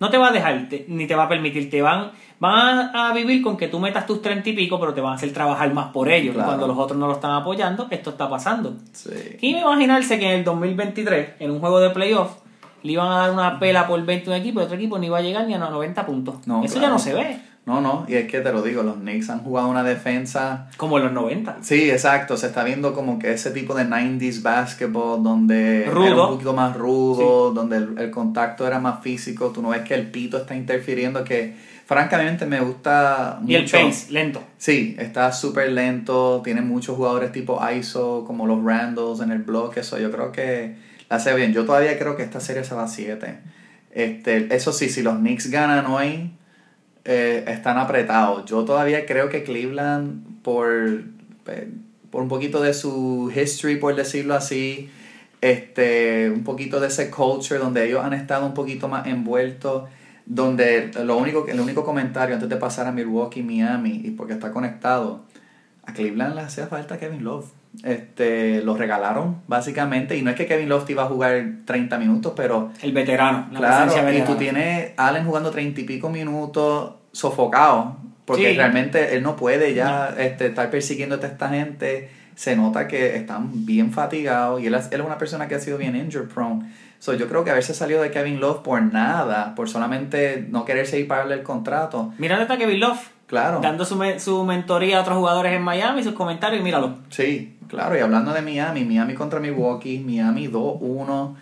[0.00, 3.10] no te va a dejar, te- ni te va a permitir, te van, van a,
[3.10, 5.30] a vivir con que tú metas tus treinta y pico, pero te van a hacer
[5.34, 6.32] trabajar más por ellos.
[6.34, 6.48] Claro.
[6.48, 8.76] Cuando los otros no lo están apoyando, esto está pasando.
[9.38, 12.32] ¿Quién imaginarse que en el 2023, en un juego de playoff,
[12.86, 15.04] le iban a dar una pela por 20 a un equipo y otro equipo no
[15.04, 16.46] iba a llegar ni a los 90 puntos?
[16.46, 16.86] No, Eso claro.
[16.88, 19.40] ya no se ve, No, no, y es que te lo digo, los Knicks han
[19.40, 20.68] jugado una defensa.
[20.76, 21.56] como en los 90.
[21.62, 26.28] Sí, exacto, se está viendo como que ese tipo de 90s basketball donde era un
[26.30, 30.10] poquito más rudo, donde el, el contacto era más físico, tú no ves que el
[30.10, 31.54] pito está interfiriendo, que
[31.86, 33.52] francamente me gusta mucho.
[33.52, 34.42] Y el pace, lento.
[34.58, 39.80] Sí, está súper lento, tiene muchos jugadores tipo ISO, como los Randalls en el bloque,
[39.80, 41.52] eso yo creo que la hace bien.
[41.52, 43.38] Yo todavía creo que esta serie se va a 7.
[43.92, 46.32] Este, eso sí, si los Knicks ganan hoy,
[47.04, 48.44] eh, están apretados.
[48.46, 51.02] Yo todavía creo que Cleveland, por,
[51.46, 51.70] eh,
[52.10, 54.90] por un poquito de su history, por decirlo así,
[55.40, 59.88] este, un poquito de ese culture donde ellos han estado un poquito más envueltos,
[60.26, 64.50] donde lo único, el único comentario antes de pasar a Milwaukee, Miami, y porque está
[64.50, 65.24] conectado,
[65.84, 67.46] a Cleveland le hacía falta Kevin Love.
[67.84, 71.98] Este, lo regalaron básicamente, y no es que Kevin Love te iba a jugar 30
[71.98, 75.84] minutos, pero El veterano, la Claro, presencia y tú tienes a Allen jugando treinta y
[75.84, 78.56] pico minutos sofocado, porque Sí.
[78.56, 82.10] realmente él no puede ya este, estar persiguiendo a esta gente.
[82.34, 85.58] Se nota que están bien fatigados y él, es- él es una persona que ha
[85.60, 86.70] sido bien injury prone.
[86.98, 90.98] So, yo creo que haberse salido de Kevin Love por nada, por solamente no quererse
[90.98, 92.12] ir pagarle el contrato.
[92.18, 93.60] Mira está Kevin Love, Claro.
[93.60, 96.98] dando su, su mentoría a otros jugadores en Miami, sus comentarios, y míralo.
[97.10, 97.96] Sí, claro.
[97.96, 101.34] Y hablando de Miami, Miami contra Milwaukee, Miami 2-1.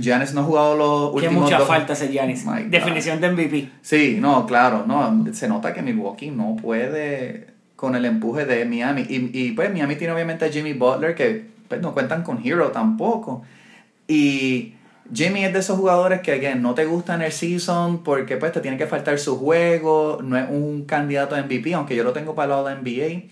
[0.00, 2.44] Giannis no ha jugado los Qué últimos mucha dos- falta ese Giannis.
[2.44, 2.70] My God.
[2.70, 3.70] Definición de MVP.
[3.82, 9.02] Sí, no, claro, no, se nota que Milwaukee no puede con el empuje de Miami.
[9.08, 12.68] Y, y pues Miami tiene obviamente a Jimmy Butler, que pues, no cuentan con Hero
[12.72, 13.42] tampoco.
[14.08, 14.74] Y
[15.14, 18.50] Jimmy es de esos jugadores que again, no te gusta en el season porque pues
[18.52, 22.12] te tiene que faltar su juego, no es un candidato a MVP, aunque yo lo
[22.12, 23.22] tengo para el lado de NBA.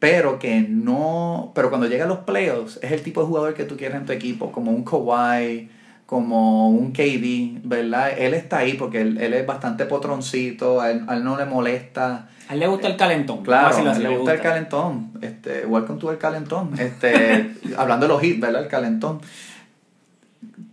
[0.00, 1.52] Pero que no.
[1.54, 4.06] Pero cuando llega a los playoffs, es el tipo de jugador que tú quieres en
[4.06, 5.70] tu equipo, como un Kawhi,
[6.06, 8.18] como un KD, ¿verdad?
[8.18, 11.44] Él está ahí porque él, él es bastante potroncito, a él, a él no le
[11.44, 12.28] molesta.
[12.48, 13.44] A él le gusta el calentón.
[13.44, 15.12] Claro, a él le gusta el calentón.
[15.20, 16.72] Este, welcome to el calentón.
[16.78, 18.62] Este, hablando de los hits, ¿verdad?
[18.62, 19.20] El calentón.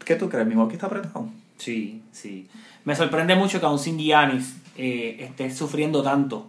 [0.03, 0.47] ¿Qué tú crees?
[0.47, 1.27] ¿Milwaukee está apretado?
[1.57, 2.47] Sí, sí.
[2.85, 6.47] Me sorprende mucho que aún sin Giannis eh, esté sufriendo tanto.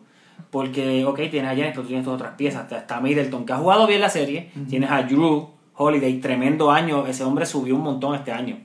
[0.50, 2.70] Porque, ok, tienes a Giannis, pero tú tienes todas otras piezas.
[2.72, 4.50] Está- Middleton, que ha jugado bien la serie.
[4.68, 7.06] Tienes a Drew Holiday, tremendo año.
[7.06, 8.56] Ese hombre subió un montón este año.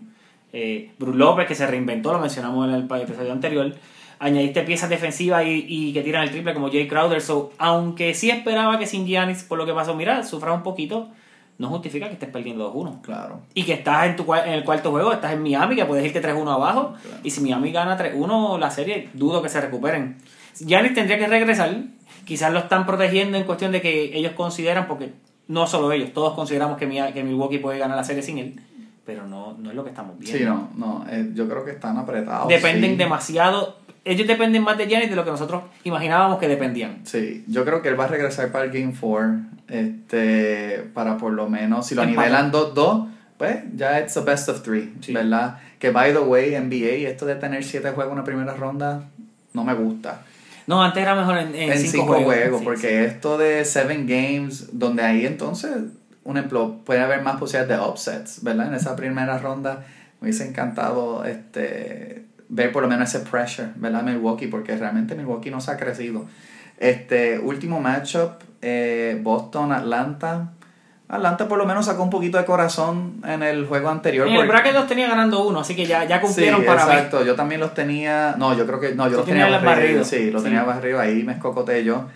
[0.54, 3.74] Eh, Bruce López, que se reinventó, lo mencionamos en el episodio anterior.
[4.20, 7.20] Añadiste piezas defensivas y, y que tiran el triple como Jay Crowder.
[7.22, 11.10] So, aunque sí esperaba que sin Giannis, por lo que pasó, mira, sufra un poquito,
[11.58, 13.42] no justifica que estés perdiendo 2-1 Claro.
[13.54, 16.22] y que estás en, tu, en el cuarto juego, estás en Miami, que puedes irte
[16.22, 17.18] 3-1 abajo, Claro.
[17.24, 20.18] y si Miami gana 3-1 la serie, dudo que se recuperen.
[20.60, 21.76] Giannis tendría que regresar.
[22.26, 25.12] Quizás lo están protegiendo en cuestión de que ellos consideran, porque
[25.48, 28.60] no solo ellos, todos consideramos que, Mi- que Milwaukee puede ganar la serie sin él.
[29.06, 30.38] Pero no, no es lo que estamos viendo.
[30.38, 32.48] Sí, no, no, eh, yo creo que están apretados.
[32.48, 32.96] Dependen sí.
[32.98, 33.78] demasiado.
[34.06, 37.02] Ellos dependen más de Giannis de lo que nosotros imaginábamos que dependían.
[37.06, 41.34] Sí, yo creo que él va a regresar para el Game 4, este, para por
[41.34, 42.28] lo menos, si lo Empate.
[42.30, 45.14] nivelan 2-2, pues ya it's a best of three, Sí.
[45.14, 45.58] ¿verdad?
[45.80, 49.04] Que by the way, NBA, esto de tener 7 juegos en una primera ronda,
[49.54, 50.22] no me gusta.
[50.68, 52.26] No, antes era mejor en, en En cinco 5 juegos.
[52.26, 52.94] juegos, Sí, porque sí.
[52.96, 55.72] esto de 7 games, donde ahí entonces,
[56.24, 58.68] un ejemplo, puede haber más posibilidades de upsets, ¿verdad?
[58.68, 59.86] En esa primera ronda
[60.22, 64.04] me hubiese encantado este, ver por lo menos ese pressure, ¿verdad?
[64.04, 66.26] Milwaukee, porque realmente Milwaukee no se ha crecido.
[66.78, 70.52] Este último matchup, eh, Boston-Atlanta.
[71.16, 74.28] Atlanta por lo menos sacó un poquito de corazón en el juego anterior.
[74.28, 76.92] En el bracket los tenía ganando uno, así que ya, ya cumplieron sí, para mí.
[76.94, 77.24] exacto.
[77.24, 78.36] Yo también los tenía.
[78.38, 78.96] No, yo creo que.
[78.96, 79.66] No, yo los tenía barrido.
[79.72, 80.04] barrido.
[80.06, 80.48] Sí, los Sí.
[80.48, 81.00] tenía barrido.
[81.00, 82.08] Ahí me escocoté yo.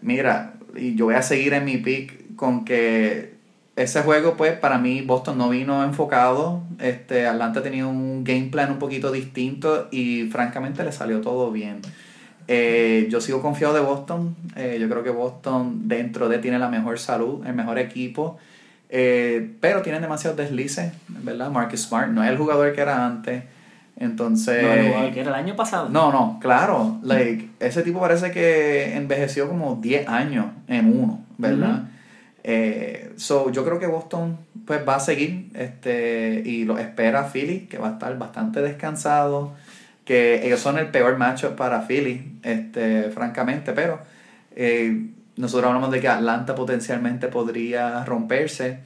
[0.00, 3.34] Mira, y yo voy a seguir en mi pick con que
[3.76, 6.62] ese juego, pues, para mí, Boston no vino enfocado.
[6.78, 11.80] Este, Atlanta tenía un game plan un poquito distinto y, francamente, le salió todo bien.
[12.46, 14.36] Eh, yo sigo confiado de Boston.
[14.56, 18.38] Eh, yo creo que Boston, dentro de, tiene la mejor salud, el mejor equipo.
[18.90, 21.50] Eh, pero tienen demasiados deslices, ¿verdad?
[21.50, 23.44] Marcus Smart no es el jugador que era antes.
[23.96, 24.62] Entonces.
[24.62, 25.88] No, el jugador que era el año pasado.
[25.88, 26.98] No, no, claro.
[27.02, 31.84] Like, ese tipo parece que envejeció como 10 años en uno, ¿verdad?
[33.16, 37.78] So, yo creo que Boston pues va a seguir este, y lo espera Philly, que
[37.78, 39.52] va a estar bastante descansado,
[40.04, 43.98] que ellos son el peor matchup para Philly, este, francamente, pero
[44.54, 48.80] eh, nosotros hablamos de que Atlanta potencialmente podría romperse.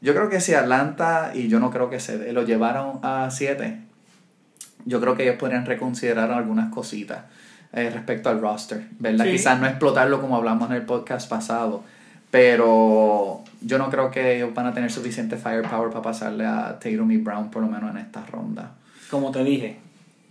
[0.00, 3.78] Yo creo que si Atlanta, y yo no creo que se lo llevaron a 7,
[4.84, 7.24] yo creo que ellos podrían reconsiderar algunas cositas
[7.72, 9.26] eh, respecto al roster, ¿verdad?
[9.26, 9.32] Sí.
[9.32, 11.84] Quizás no explotarlo como hablamos en el podcast pasado,
[12.30, 17.10] pero yo no creo que ellos van a tener suficiente firepower para pasarle a Tatum
[17.12, 18.72] y Brown por lo menos en esta ronda.
[19.10, 19.78] Como te dije,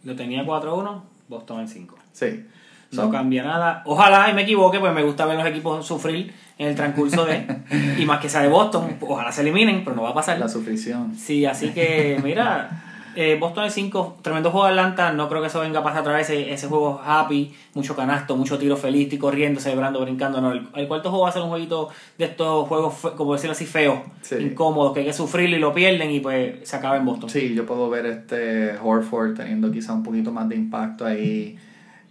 [0.03, 1.97] lo tenía 4-1, Boston en 5.
[2.13, 2.45] Sí.
[2.91, 3.81] No cambia nada.
[3.85, 7.45] Ojalá y me equivoque, pues me gusta ver los equipos sufrir en el transcurso de.
[7.97, 10.37] y más que sea de Boston, ojalá se eliminen, pero no va a pasar.
[10.39, 11.15] la sufrición.
[11.15, 12.83] Sí, así que, mira,
[13.15, 15.11] eh, Boston en 5, tremendo juego de Atlanta.
[15.13, 16.29] No creo que eso venga a pasar otra vez.
[16.29, 20.39] Ese, ese juego happy, mucho canasto, mucho tiro feliz, estoy corriendo, celebrando, brincando.
[20.41, 23.53] No, el, el cuarto juego va a ser un jueguito de estos juegos, como decirlo
[23.53, 24.35] así, feos, Sí.
[24.35, 27.29] incómodos, que hay que sufrirlo y lo pierden y pues se acaba en Boston.
[27.29, 31.57] Sí, yo puedo ver este Horford teniendo quizá un poquito más de impacto ahí.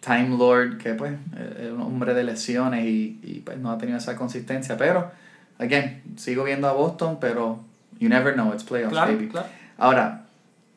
[0.01, 1.13] Time Lord, que pues
[1.59, 4.77] es un hombre de lesiones y, y, pues no ha tenido esa consistencia.
[4.77, 5.11] Pero,
[5.59, 7.61] again, sigo viendo a Boston, pero
[7.99, 9.29] you never know, it's playoffs, Claro, baby.
[9.29, 9.47] claro.
[9.77, 10.25] Ahora,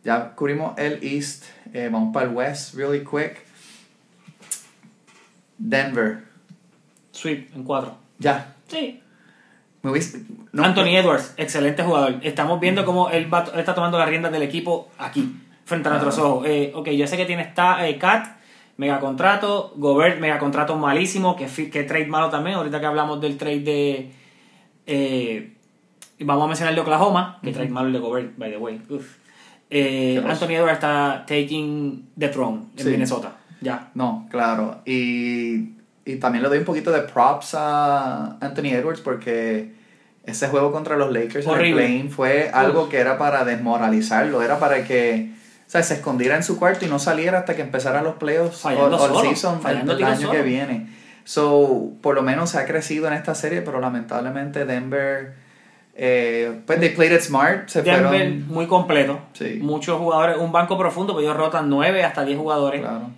[0.03, 3.41] ya cubrimos el East, eh, vamos para el West, really quick.
[5.57, 6.23] Denver,
[7.11, 7.95] Sweep en 4.
[8.19, 8.53] ya.
[8.67, 8.99] Sí.
[9.81, 12.19] No- Anthony Edwards, excelente jugador.
[12.23, 15.91] Estamos viendo cómo él, va, él está tomando las riendas del equipo aquí, frente a
[15.91, 16.45] nuestros ojos.
[16.47, 18.37] Eh, ok, yo sé que tiene esta, eh, Cat,
[18.77, 22.55] mega contrato, Gobert, mega contrato malísimo, que, que trade malo también.
[22.57, 24.11] Ahorita que hablamos del trade de.
[24.85, 25.53] eh,
[26.19, 28.81] vamos a mencionar el de Oklahoma, que trade malo el de Gobert, by the way.
[28.89, 29.17] Uf.
[29.69, 30.21] Eh.
[30.27, 32.89] Anthony Edwards está taking the throne en Sí.
[32.91, 33.37] Minnesota.
[33.61, 33.89] Ya.
[33.95, 34.81] No, claro.
[34.85, 35.69] Y,
[36.05, 39.73] y también le doy un poquito de props a Anthony Edwards porque
[40.25, 44.59] ese juego contra los Lakers en el play-in fue algo que era para desmoralizarlo, era
[44.59, 45.31] para que
[45.73, 48.69] sea, se escondiera en su cuarto y no saliera hasta que empezara los playoffs o,
[48.69, 50.31] el season fallando el año solo.
[50.31, 50.87] que viene.
[51.23, 55.33] So, por lo menos se ha crecido en esta serie, pero lamentablemente Denver,
[55.95, 58.47] eh, pues they played it smart, se Denver fueron...
[58.49, 59.19] muy completo.
[59.33, 59.59] Sí.
[59.61, 62.81] Muchos jugadores, un banco profundo, pero ellos rotan 9 hasta 10 jugadores.
[62.81, 63.09] Claro.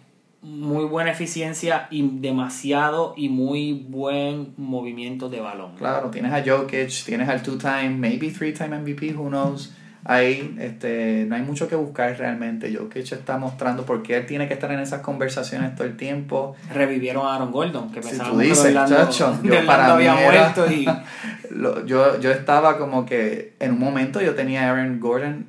[0.42, 5.76] muy buena eficiencia y demasiado y muy buen movimiento de balón.
[5.76, 9.74] Claro, tienes a Jokic, tienes al two-time, maybe three-time MVP, who knows.
[10.08, 12.72] Ahí este, no hay mucho que buscar realmente.
[12.76, 16.56] Jokic está mostrando por qué él tiene que estar en esas conversaciones todo el tiempo.
[16.72, 20.06] Revivieron a Aaron Gordon, que Si pensábamos tú dices, que Orlando, chacho, yo para mí
[20.06, 20.86] había era- muerto y
[21.52, 25.48] Lo- yo, yo estaba como que en un momento yo tenía a Aaron Gordon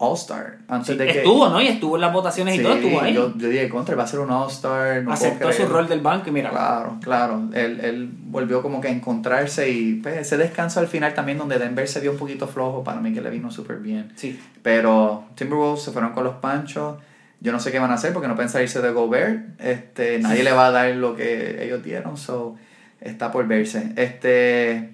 [0.00, 0.58] All-Star.
[0.68, 1.18] Antes de que.
[1.18, 1.60] estuvo, ¿no?
[1.60, 3.12] Y estuvo en las votaciones y todo, estuvo ahí.
[3.14, 5.02] Yo, yo dije, contra, va a ser un All-Star.
[5.02, 5.76] no Aceptó su creerlo".
[5.76, 7.42] rol del banco y mira, Claro, claro.
[7.52, 11.58] Él, él volvió como que a encontrarse y pues, ese descanso al final también donde
[11.58, 14.12] Denver se vio un poquito flojo, para mí que le vino súper bien.
[14.16, 14.38] sí.
[14.62, 16.96] Pero Timberwolves se fueron con los panchos.
[17.40, 19.60] Yo no sé qué van a hacer porque no piensan irse de Gobert.
[19.60, 22.56] Este, nadie le va a dar lo que ellos dieron, so
[23.00, 23.92] está por verse.
[23.96, 24.90] Este,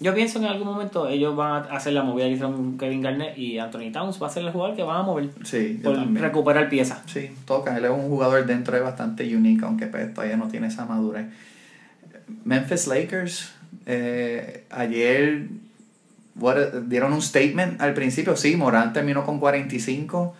[0.00, 3.02] Yo pienso que en algún momento ellos van a hacer la movida que hicieron Kevin
[3.02, 5.96] Garnett y Anthony Towns va a ser el jugador que van a mover Sí, por
[6.14, 7.00] recuperar piezas.
[7.06, 7.76] Sí, toca.
[7.76, 11.26] Él es un jugador dentro de bastante único, aunque pues, todavía no tiene esa madurez.
[12.44, 13.52] Memphis Lakers,
[13.86, 15.48] eh, ayer
[16.38, 18.36] what- dieron un statement al principio.
[18.36, 20.36] Sí, Morán terminó con 45,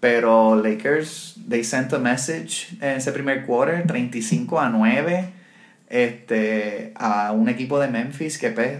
[0.00, 5.28] pero Lakers, they sent a message en ese primer quarter, 35 a 9,
[5.90, 8.78] este, a un equipo de Memphis que, pues,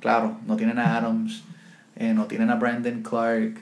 [0.00, 1.44] claro, no tienen a Adams,
[1.96, 3.54] eh, no tienen a Brandon Clark,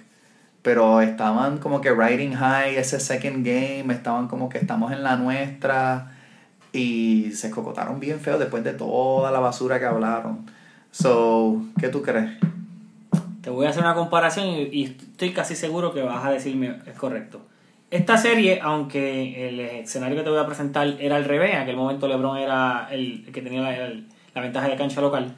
[0.62, 5.16] pero estaban como que riding high ese second game, estaban como que estamos en la
[5.16, 6.12] nuestra
[6.72, 10.46] y se escocotaron bien feo después de toda la basura que hablaron.
[10.90, 12.30] So, ¿qué tú crees?
[13.42, 16.96] Te voy a hacer una comparación y, estoy casi seguro que vas a decirme es
[16.96, 17.42] correcto.
[17.90, 21.76] Esta serie, aunque el escenario que te voy a presentar era al revés, en aquel
[21.76, 23.92] momento LeBron era el, que tenía la,
[24.34, 25.34] la ventaja de cancha local.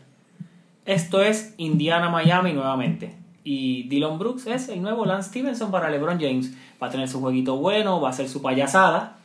[0.86, 3.12] Esto es Indiana-Miami nuevamente.
[3.42, 6.56] Y Dylan Brooks es el nuevo Lance Stevenson para LeBron James.
[6.80, 9.16] Va a tener su jueguito bueno, va a hacer su payasada.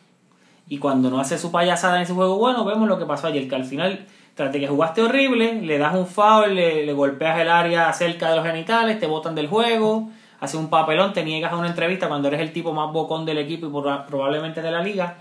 [0.68, 3.48] Y cuando no hace su payasada en ese juego bueno, vemos lo que pasó ayer,
[3.48, 7.50] que al final, tras de que jugaste horrible, le das un foul, le, golpeas el
[7.50, 11.58] área cerca de los genitales, te botan del juego, haces un papelón, te niegas a
[11.58, 15.18] una entrevista cuando eres el tipo más bocón del equipo y probablemente de la liga.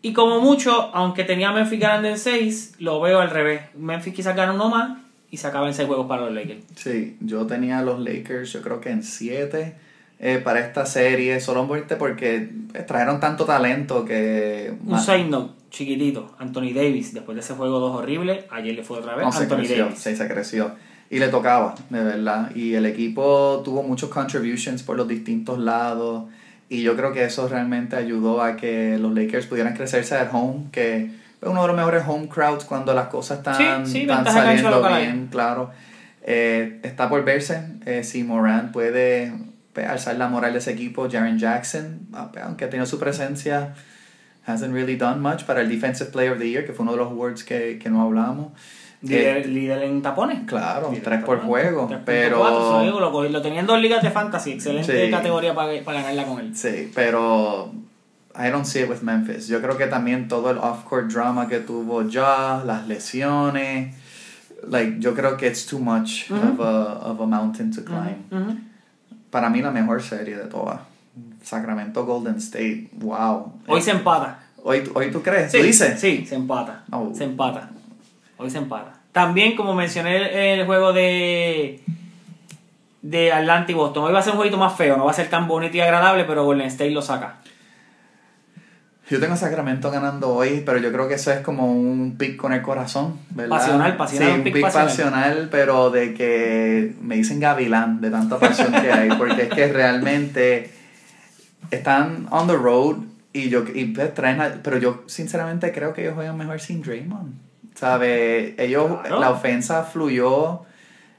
[0.00, 3.74] Y como mucho, aunque tenía Memphis ganando en 6, lo veo al revés.
[3.74, 5.05] Memphis quizás gana uno más
[5.36, 6.64] y se acaban 6 juegos para los Lakers.
[6.76, 9.74] Sí, yo tenía a los Lakers, yo creo que en 7
[10.42, 12.48] para esta serie, solo muerte porque
[12.86, 14.72] trajeron tanto talento que...
[14.86, 18.96] Un side note, chiquitito, Anthony Davis, después de ese juego 2 horrible, ayer le fue
[18.98, 19.98] otra vez No, se Anthony creció, Davis.
[19.98, 20.70] sí, se creció.
[21.10, 22.50] Y le tocaba, de verdad.
[22.56, 26.24] Y el equipo tuvo muchos contributions por los distintos lados.
[26.70, 30.70] Y yo creo que eso realmente ayudó a que los Lakers pudieran crecerse at home,
[30.72, 31.10] que
[31.46, 35.28] uno de los mejores home crowds cuando las cosas están, Sí, sí, están saliendo bien,
[35.30, 35.70] claro.
[36.22, 39.32] Eh, está por verse eh, si Moran puede
[39.72, 41.08] pues, alzar la moral de ese equipo.
[41.10, 42.00] Jaren Jackson,
[42.42, 43.74] aunque ha tenido su presencia,
[44.46, 46.98] hasn't really done much para el Defensive Player of the Year, que fue uno de
[46.98, 48.48] los awards que, que no hablamos.
[49.02, 50.40] Líder, Eh, líder en tapones.
[50.46, 51.64] Claro, Líder tres por tapones.
[51.66, 55.10] juego, 3.4, pero- digo, lo, lo tenía en dos ligas de fantasy, excelente Sí.
[55.10, 56.56] categoría para, para ganarla con él.
[56.56, 57.72] Sí, pero
[58.38, 59.48] I don't see it with Memphis.
[59.48, 63.94] Yo creo que también todo el off-court drama que tuvo ya, las lesiones,
[64.68, 68.24] like, yo creo que it's too much of, a, of a mountain to climb.
[68.30, 68.58] Ujú.
[69.30, 70.80] Para mí la mejor serie de todas.
[71.42, 73.52] Sacramento Golden State, wow.
[73.66, 74.40] Hoy se empata.
[74.62, 76.00] Hoy, hoy tú crees, Sí, ¿tú dices?
[76.00, 76.82] Sí, se empata.
[76.90, 77.12] Oh.
[77.14, 77.70] Se empata.
[78.36, 78.92] Hoy se empata.
[79.12, 81.80] También, como mencioné el juego de
[83.02, 85.14] de Atlanta y Boston, hoy va a ser un jueguito más feo, no va a
[85.14, 87.36] ser tan bonito y agradable, pero Golden State lo saca.
[89.08, 92.52] Yo tengo Sacramento ganando hoy, pero yo creo que eso es como un pick con
[92.52, 93.56] el corazón, ¿verdad?
[93.58, 94.88] Pasional, pasional, Sí, un pick pick pasional.
[94.88, 99.72] pasional, pero de que me dicen gavilán de tanta pasión que hay, porque es que
[99.72, 100.72] realmente
[101.70, 102.96] están on the road
[103.32, 106.82] y yo y pues traen a- pero yo sinceramente creo que ellos juegan mejor sin
[106.82, 107.34] Draymond.
[107.76, 108.54] ¿Sabe?
[108.62, 109.20] Ellos Claro.
[109.20, 110.62] la ofensa fluyó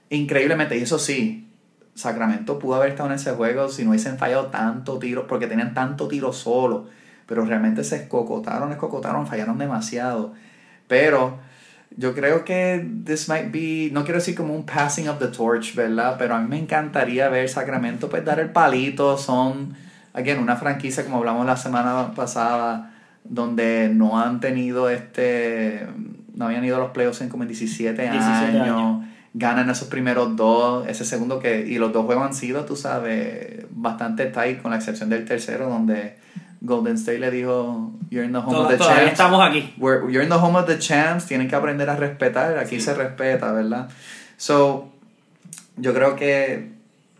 [0.10, 1.47] increíblemente y eso sí,
[1.93, 5.73] Sacramento pudo haber estado en ese juego si no hubiesen fallado tanto tiro, porque tenían
[5.73, 6.88] tanto tiro solo,
[7.27, 10.33] pero realmente se escocotaron, escocotaron, fallaron demasiado.
[10.87, 11.37] Pero
[11.95, 15.75] yo creo que this might be, no quiero decir como un passing of the torch,
[15.75, 16.15] ¿verdad?
[16.17, 19.75] Pero a mí me encantaría ver Sacramento pues dar el palito, son,
[20.13, 25.85] again, una franquicia como hablamos la semana pasada, donde no han tenido este,
[26.33, 29.05] no habían ido a los playoffs en como en 17, 17 años, años.
[29.33, 33.65] ganan esos primeros dos, ese segundo que, y los dos juegos han sido, tú sabes,
[33.71, 36.15] bastante tight, con la excepción del tercero, donde
[36.62, 39.12] Golden State le dijo, you're in the home of the todavía champs.
[39.13, 39.74] estamos aquí.
[39.78, 42.82] We're- you're in the home of the champs, tienen que aprender a respetar, aquí Sí.
[42.82, 43.89] se respeta, ¿verdad?
[44.38, 44.91] So,
[45.78, 46.72] yo creo que,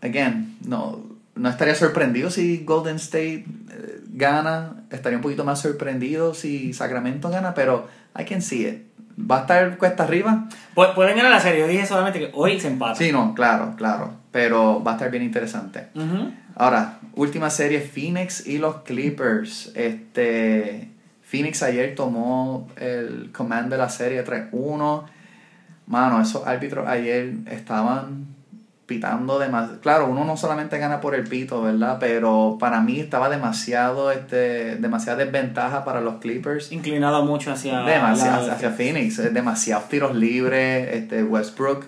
[0.02, 1.00] again, no,
[1.36, 7.30] no estaría sorprendido si Golden State eh, gana, estaría un poquito más sorprendido si Sacramento
[7.30, 7.86] gana, pero
[8.18, 8.82] I can see it.
[9.20, 10.48] ¿Va a estar cuesta arriba?
[10.76, 12.94] Pu- Pueden ganar la serie, yo dije solamente que hoy se empata.
[12.96, 15.88] Sí, no, claro, claro, pero va a estar bien interesante.
[15.94, 16.32] Ujú.
[16.58, 19.70] Ahora, última serie, Phoenix y los Clippers.
[19.76, 20.88] Este,
[21.22, 25.04] Phoenix ayer tomó el command de la serie 3-1.
[25.86, 28.26] Mano, esos árbitros ayer estaban
[28.86, 29.80] pitando demasiado.
[29.80, 31.98] Claro, uno no solamente gana por el pito, ¿verdad?
[32.00, 36.72] Pero para mí estaba demasiado, este, demasiada desventaja para los Clippers.
[36.72, 41.84] Inclinado mucho hacia, Demasiado, la- hacia Phoenix, demasiados tiros libres, este Westbrook.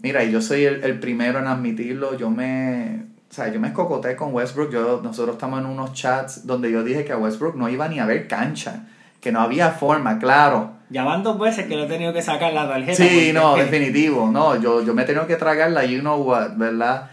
[0.00, 3.66] Mira, y yo soy el, el primero en admitirlo, yo me, o sea, yo me
[3.66, 7.56] escocoté con Westbrook, yo, nosotros estamos en unos chats donde yo dije que a Westbrook
[7.56, 8.84] no iba ni a ver cancha,
[9.20, 10.70] que no había forma, claro.
[10.88, 12.94] Ya van dos veces que lo he tenido que sacar la tarjeta.
[12.94, 14.30] Sí, no, definitivo.
[14.30, 17.10] No, yo, yo me he tenido que tragar la you know what, ¿verdad?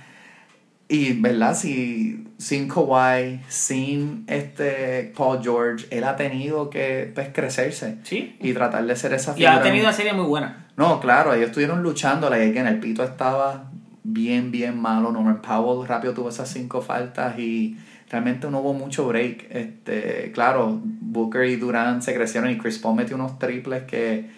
[0.87, 1.55] Y, ¿verdad?
[1.55, 8.37] Si, sin Kawhi, sin este Paul George, él ha tenido que pues, crecerse Sí.
[8.39, 9.61] y tratar de ser esa Y ha figura.
[9.63, 10.67] tenido una serie muy buena.
[10.77, 13.70] No, claro, ellos estuvieron luchando, la que en el pito estaba
[14.03, 15.11] bien, bien malo.
[15.11, 17.77] Norman Powell rápido tuvo esas cinco faltas y
[18.09, 19.47] realmente no hubo mucho break.
[19.49, 24.29] Este, claro, Booker y Durant se crecieron y Chris Paul metió unos triples que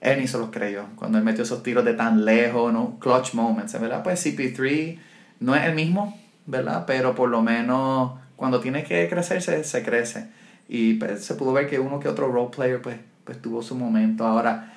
[0.00, 0.86] él ni se los creyó.
[0.96, 2.98] Cuando él metió esos tiros de tan lejos, ¿no?
[2.98, 4.02] Clutch moments, ¿verdad?
[4.02, 4.98] Pues CP3
[5.40, 6.84] no es el mismo, ¿verdad?
[6.86, 10.28] Pero por lo menos cuando tiene que crecerse, se crece.
[10.66, 13.74] Y pues, se pudo ver que uno que otro role player pues, pues tuvo su
[13.74, 14.26] momento.
[14.26, 14.72] Ahora,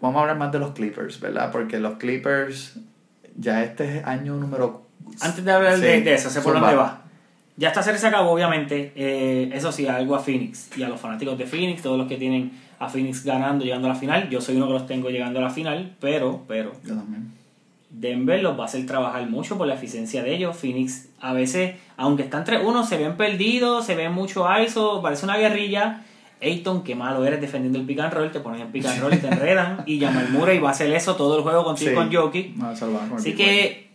[0.00, 1.50] vamos a hablar más de los Clippers, ¿verdad?
[1.52, 2.78] Porque los Clippers,
[3.36, 4.82] ya este es año número...
[5.20, 7.02] Antes de hablar Sí, de, de eso, sé por dónde va.
[7.56, 8.92] Ya esta serie se acabó, obviamente.
[8.96, 10.70] Eh, eso sí, algo a Phoenix.
[10.76, 13.92] Y a los fanáticos de Phoenix, todos los que tienen a Phoenix ganando, llegando a
[13.94, 14.28] la final.
[14.28, 17.32] Yo soy uno que los tengo llegando a la final, pero, pero, Yo también.
[17.88, 20.56] Denver los va a hacer trabajar mucho por la eficiencia de ellos.
[20.56, 25.38] Phoenix, a veces, aunque están 3-1, se ven perdidos, se ven mucho ISO, parece una
[25.38, 26.02] guerrilla.
[26.40, 29.14] Ayton, qué malo eres defendiendo el pick and roll, te ponen el pick and roll
[29.14, 29.82] y te enredan.
[29.86, 31.94] y Jamal Murray va a hacer eso todo el juego contigo Sí.
[31.96, 32.56] con Jokic.
[32.56, 32.68] No,
[33.16, 33.88] Así que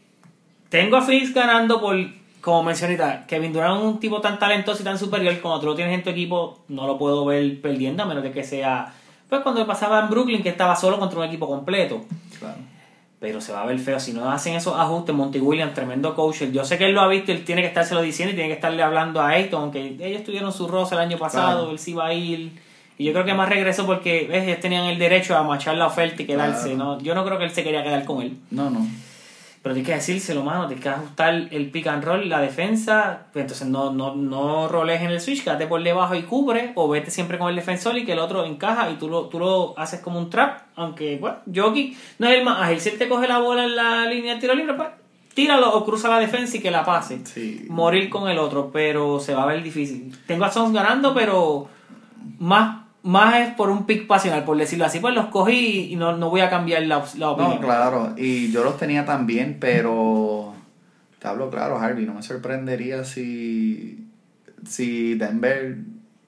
[0.70, 1.96] tengo a Phoenix ganando por,
[2.42, 5.76] como mencioné Kevin Durant es un tipo tan talentoso y tan superior, como tú lo
[5.76, 8.92] tienes en tu equipo, no lo puedo ver perdiendo, a menos de que sea,
[9.30, 12.04] pues cuando pasaba en Brooklyn, que estaba solo contra un equipo completo.
[12.40, 12.56] Claro.
[13.22, 15.16] Pero se va a ver feo si no hacen esos ajustes.
[15.16, 16.42] Monty Williams, tremendo coach.
[16.52, 18.56] Yo sé que él lo ha visto, él tiene que estárselo diciendo y tiene que
[18.56, 21.72] estarle hablando a Ayton, aunque ellos tuvieron su rosa el año pasado, Claro.
[21.72, 22.52] él sí va a ir.
[22.98, 24.44] Y yo creo que más regresó porque ¿ves?
[24.48, 26.74] ellos tenían el derecho a machar la oferta y quedarse.
[26.74, 26.96] Claro.
[26.96, 27.00] ¿no?
[27.00, 28.38] Yo no creo que él se quería quedar con él.
[28.50, 28.86] No, no.
[29.62, 33.44] Pero tienes que decírselo, mano, tienes que ajustar el pick and roll, la defensa, pues
[33.44, 37.12] entonces no, no, no roles en el switch, quédate por debajo y cubre, o vete
[37.12, 40.00] siempre con el defensor y que el otro encaja y tú lo, tú lo haces
[40.00, 43.28] como un trap, aunque, bueno, Jokic no es el más ágil, si él te coge
[43.28, 44.90] la bola en la línea de tiro libre, pues
[45.34, 47.22] tíralo o cruza la defensa y que la pase.
[47.26, 47.66] Sí.
[47.70, 50.16] Morir con el otro, pero se va a ver difícil.
[50.26, 51.68] Tengo a Suns ganando, pero
[52.40, 56.16] más, más es por un pick pasional, por decirlo así, pues los cogí y no,
[56.18, 57.56] no voy a cambiar la, la opinión.
[57.56, 58.14] No, claro.
[58.18, 60.54] Y yo los tenía también, pero...
[61.20, 62.06] Te hablo claro, Harvey.
[62.06, 64.08] No me sorprendería si...
[64.68, 65.78] Si Denver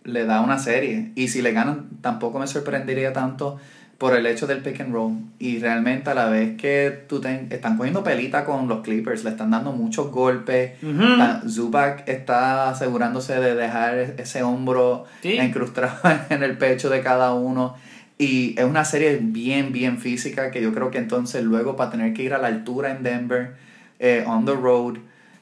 [0.04, 1.12] le da una serie.
[1.16, 3.60] Y si le ganan, tampoco me sorprendería tanto
[4.04, 5.14] por el hecho del pick and roll.
[5.40, 9.30] Y realmente a la vez que tú ten- están cogiendo pelita con los Clippers, le
[9.30, 10.74] están dando muchos golpes.
[11.00, 15.38] Ah, Zubac está asegurándose de dejar ese hombro Sí.
[15.40, 15.94] incrustado
[16.30, 17.76] en el pecho de cada uno.
[18.18, 22.14] Y es una serie bien, bien física que yo creo que entonces luego para tener
[22.14, 23.56] que ir a la altura en Denver,
[24.00, 24.98] eh, on the road,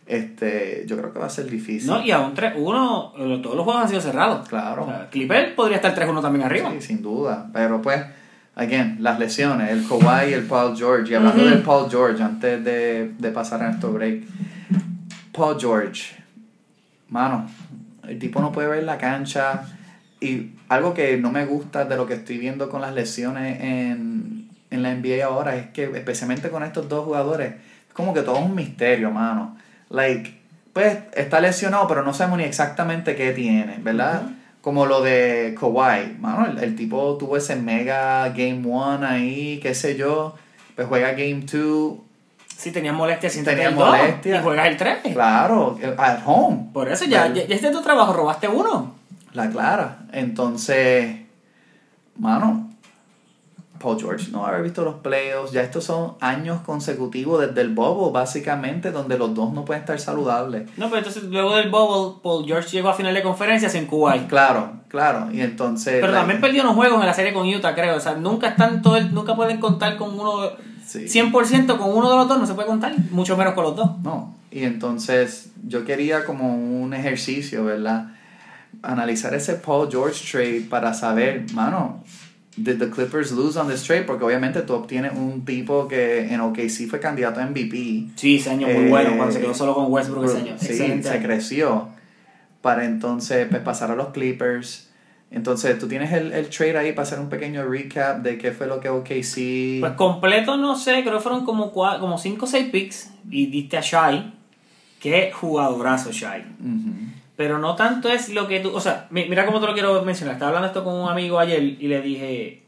[0.07, 1.89] este, yo creo que va a ser difícil.
[1.89, 4.47] No, y aún 3-1, eh, todos los juegos han sido cerrados.
[4.47, 4.83] Claro.
[4.83, 6.69] O sea, Clipper podría estar 3-1 también arriba.
[6.73, 7.49] Sí, sin duda.
[7.53, 8.01] Pero pues,
[8.55, 11.11] again, las lesiones, el Kawhi y el Paul George.
[11.11, 14.23] Y hablando del Paul George, antes de, de pasar a nuestro break,
[15.31, 16.15] Paul George,
[17.09, 17.49] mano,
[18.07, 19.63] el tipo no puede ver la cancha.
[20.19, 24.49] Y algo que no me gusta de lo que estoy viendo con las lesiones en,
[24.69, 27.53] en la NBA ahora es que, especialmente con estos dos jugadores,
[27.87, 29.57] es como que todo es un misterio, mano.
[29.89, 30.39] Like,
[30.73, 34.23] pues está lesionado, pero no sabemos ni exactamente qué tiene, ¿verdad?
[34.61, 39.73] Como lo de Kawhi, mano, el, el tipo tuvo ese mega Game 1 ahí, qué
[39.73, 40.35] sé yo,
[40.75, 41.93] pues juega Game 2,
[42.57, 44.39] Si tenías molestia, sin Tenía el 2 molestia.
[44.39, 44.97] y juegas el 3.
[45.13, 46.69] claro, at home.
[46.73, 48.93] Por eso ya, Well, ya, ya es de tu trabajo, robaste uno.
[49.33, 49.99] La clara.
[50.11, 51.15] Entonces,
[52.17, 52.69] mano,
[53.81, 55.51] Paul George no haber visto los playoffs.
[55.51, 59.99] Ya estos son años consecutivos desde el bobo, básicamente, donde los dos no pueden estar
[59.99, 60.69] saludables.
[60.77, 64.27] No, pero entonces luego del bubble, Paul George llegó a final de conferencia sin Kuwait.
[64.27, 65.31] Claro, claro.
[65.31, 65.93] Y entonces.
[65.95, 67.95] Pero like, también perdió unos juegos en la serie con Utah, creo.
[67.95, 70.49] O sea, nunca están todo el- nunca pueden contar con uno.
[70.85, 71.07] Sí.
[71.07, 73.89] 100% con uno de los dos no se puede contar, mucho menos con los dos.
[74.03, 74.35] No.
[74.51, 78.07] Y entonces yo quería como un ejercicio, ¿verdad?
[78.83, 82.03] Analizar ese Paul George trade para saber, mano,
[82.63, 84.03] did the Clippers lose on this trade?
[84.03, 88.07] Porque obviamente tú obtienes un tipo que en OKC fue candidato a MVP.
[88.15, 90.55] Sí, ese año muy Eh, bueno, cuando se quedó solo con Westbrook ese año.
[90.57, 91.23] Sí, Excelente se año.
[91.23, 91.87] creció
[92.61, 94.87] para entonces pues, pasar a los Clippers.
[95.31, 98.67] Entonces, tú tienes el, el trade ahí para hacer un pequeño recap de qué fue
[98.67, 99.79] lo que OKC.
[99.79, 103.45] Pues completo no sé, creo que fueron como 5 como cinco o 6 picks y
[103.45, 104.33] diste a Shai.
[104.99, 106.43] Qué jugadorazo Shai.
[107.35, 108.75] Pero no tanto es lo que tú.
[108.75, 110.33] O sea, mi- mira cómo te lo quiero mencionar.
[110.35, 112.63] Estaba hablando esto con un amigo ayer y le dije.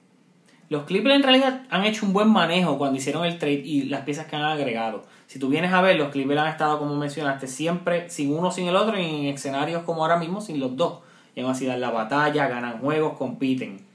[0.70, 4.02] Los Clippers en realidad han hecho un buen manejo cuando hicieron el trade y las
[4.02, 5.04] piezas que han agregado.
[5.28, 8.68] Si tú vienes a ver, los Clippers han estado, como mencionaste, siempre sin uno, sin
[8.68, 11.00] el otro, y en escenarios como ahora mismo, sin los dos.
[11.36, 13.86] Y aún así dan la batalla, ganan juegos, compiten.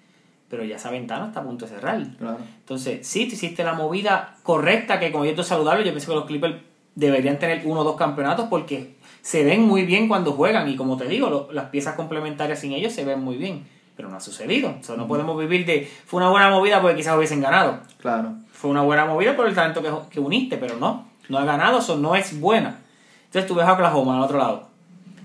[0.48, 2.02] pero ya esa ventana está a punto de cerrar.
[2.18, 2.38] Claro.
[2.60, 6.16] Entonces, sí, tú hiciste la movida correcta, que como yo estoy saludable, yo pienso que
[6.16, 6.54] los Clippers
[6.94, 8.94] deberían tener uno o dos campeonatos porque
[9.28, 12.72] se ven muy bien cuando juegan y como te digo, lo- las piezas complementarias sin
[12.72, 13.64] ellos se ven muy bien,
[13.94, 14.74] pero no ha sucedido.
[14.80, 17.80] O sea, no podemos vivir de, fue una buena movida porque quizás hubiesen ganado.
[18.00, 18.32] Claro.
[18.52, 21.80] Fue una buena movida por el talento que, que uniste, pero no, no ha ganado,
[21.80, 22.78] eso no es buena.
[23.26, 24.68] Entonces tú ves a Oklahoma al otro lado.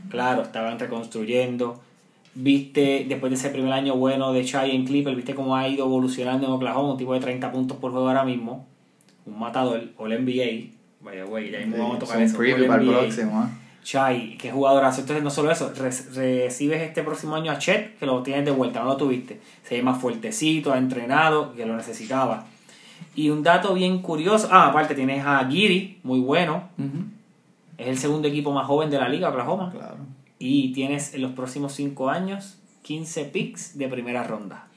[0.10, 1.80] Claro, estaban reconstruyendo.
[2.36, 5.86] Viste, después de ese primer año bueno de Chai en Clipper, viste cómo ha ido
[5.86, 8.66] evolucionando en Oklahoma, un tipo de 30 puntos por juego ahora mismo.
[9.26, 10.72] Un matador, All NBA.
[11.02, 12.38] Vaya, güey, ya mismo vamos a tocar eso.
[12.38, 13.50] preview para el próximo, ¿ah?
[13.84, 15.02] Chai, qué jugadorazo.
[15.02, 15.90] Entonces, no solo eso, re-
[16.46, 19.42] recibes este próximo año a Chet, que lo tienes de vuelta, no lo tuviste.
[19.68, 22.46] Se ve más fuertecito, ha entrenado, que lo necesitaba.
[23.16, 26.70] Y un dato bien curioso, ah, aparte tienes a Giri, muy bueno,
[27.78, 29.72] es el segundo equipo más joven de la liga, Oklahoma.
[29.72, 29.98] Claro.
[30.40, 34.68] Y tienes en los próximos 5 años 15 picks de primera ronda.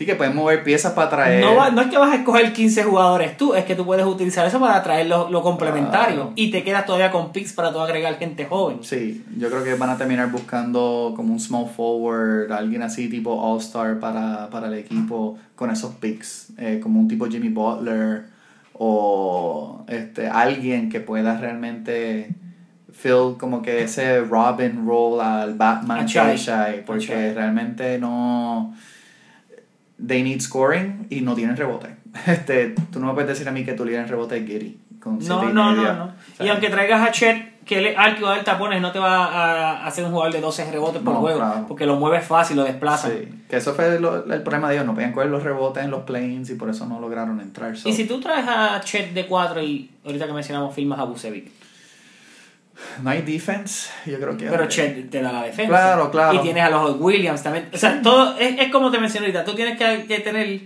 [0.00, 1.44] Sí que pueden mover piezas para traer.
[1.44, 4.06] No, va- no es que vas a escoger 15 jugadores tú, es que tú puedes
[4.06, 6.14] utilizar eso para traer lo, lo complementario.
[6.14, 6.32] Claro.
[6.36, 8.78] Y te quedas todavía con picks para tú agregar gente joven.
[8.80, 13.30] Sí, yo creo que van a terminar buscando como un small forward, alguien así tipo
[13.42, 18.22] All-Star para, para el equipo con esos picks, eh, como un tipo Jimmy Butler
[18.72, 22.30] o este alguien que pueda realmente
[22.90, 28.74] fill como que ese Robin role al Batman Shai, porque realmente no
[30.06, 31.96] they need scoring y no tienen rebote.
[32.26, 34.80] Este, tú no me puedes decir a mí que tu líder en rebote es Giri
[35.00, 36.12] con No, no, no, no.
[36.40, 38.90] Y aunque traigas a Chet, que él es alto y va a dar tapones, no
[38.92, 41.64] te va a hacer un jugador de 12 rebotes por No, juego, claro.
[41.68, 43.08] porque lo mueves fácil, lo desplaza.
[43.08, 45.90] Sí, que eso fue lo- el problema de ellos, no podían coger los rebotes en
[45.90, 47.76] los planes y por eso no lograron entrar.
[47.76, 51.04] So, Y si tú traes a Chet de 4 y ahorita que mencionamos firmas a
[51.04, 51.50] Bucevic,
[53.02, 54.46] no hay defense, yo creo que...
[54.46, 55.68] pero Chet te da la defensa.
[55.68, 56.38] Claro, claro.
[56.38, 57.68] Y tienes a los Williams también.
[57.72, 60.60] O sea, todo es, es como te mencioné ahorita, tú tienes que, que tener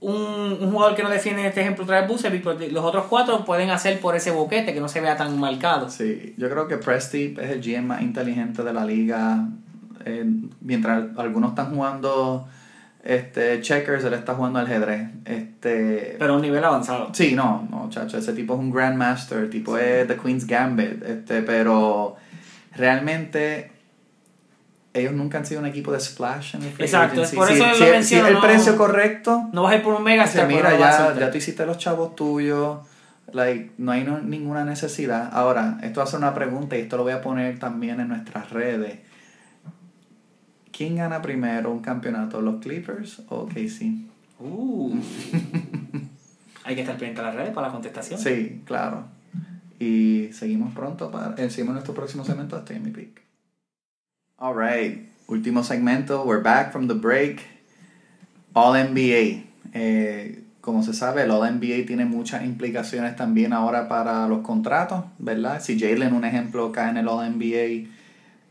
[0.00, 3.44] un, un jugador que no defiende, en este ejemplo, trae Bucevic, pero los otros cuatro
[3.44, 5.88] pueden hacer por ese boquete que no se vea tan marcado.
[5.88, 9.46] Sí, yo creo que Presti es el GM más inteligente de la liga.
[10.04, 10.24] Eh,
[10.60, 12.48] mientras algunos están jugando
[13.04, 15.08] este checkers, él está jugando ajedrez.
[15.24, 17.10] Este, Pero a un nivel avanzado.
[17.12, 21.02] Sí, no, no, chacho, ese tipo es un Grandmaster, el tipo es The Queen's Gambit,
[21.02, 22.16] este, pero
[22.76, 23.70] realmente
[24.94, 27.36] ellos nunca han sido un equipo de splash en el free Exacto, agency.
[27.36, 29.82] por Si- eso si, lo si menciono, el no- precio correcto, No vas a ir
[29.82, 32.78] por un mega dice, mira, ya, ya tú hiciste los chavos tuyos,
[33.32, 35.30] like, no hay no- ninguna necesidad.
[35.32, 38.08] Ahora, esto va a ser una pregunta y esto lo voy a poner también en
[38.08, 38.98] nuestras redes.
[40.72, 43.92] ¿Quién gana primero un campeonato, los Clippers o KC?
[44.40, 44.94] Uh.
[46.64, 48.18] Hay que estar pendiente a las redes para la contestación.
[48.18, 49.04] Sí, claro.
[49.78, 53.20] Y seguimos pronto para seguimos nuestro próximo segmento hasta mi peak.
[54.38, 56.24] All right, último segmento.
[56.24, 57.42] We're back from the break.
[58.54, 59.44] All NBA.
[59.74, 65.04] Eh, como se sabe, el All NBA tiene muchas implicaciones también ahora para los contratos,
[65.18, 65.60] ¿verdad?
[65.60, 67.88] Si Jalen, un ejemplo, cae en el All NBA,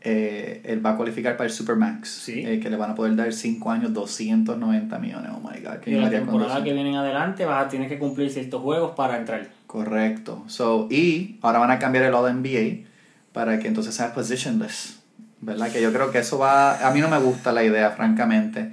[0.04, 2.44] eh, él va a cualificar para el Supermax, Sí.
[2.44, 5.30] eh, que le van a poder dar 5 años, 290 millones.
[5.34, 6.64] Oh my God, ¿qué Y la temporada 200?
[6.64, 9.48] que viene en adelante vas a tener que cumplir ciertos juegos para entrar.
[9.66, 10.42] Correcto.
[10.48, 12.88] So, y ahora van a cambiar el All NBA
[13.32, 14.98] para que entonces sea positionless.
[15.40, 15.70] ¿Verdad?
[15.72, 16.86] Que yo creo que eso va.
[16.86, 18.72] A mí no me gusta la idea, francamente.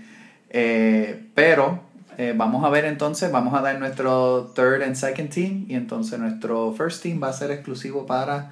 [0.51, 1.81] Eh, pero
[2.17, 5.65] eh, vamos a ver entonces, vamos a dar nuestro third and second team.
[5.67, 8.51] Y entonces nuestro first team va a ser exclusivo para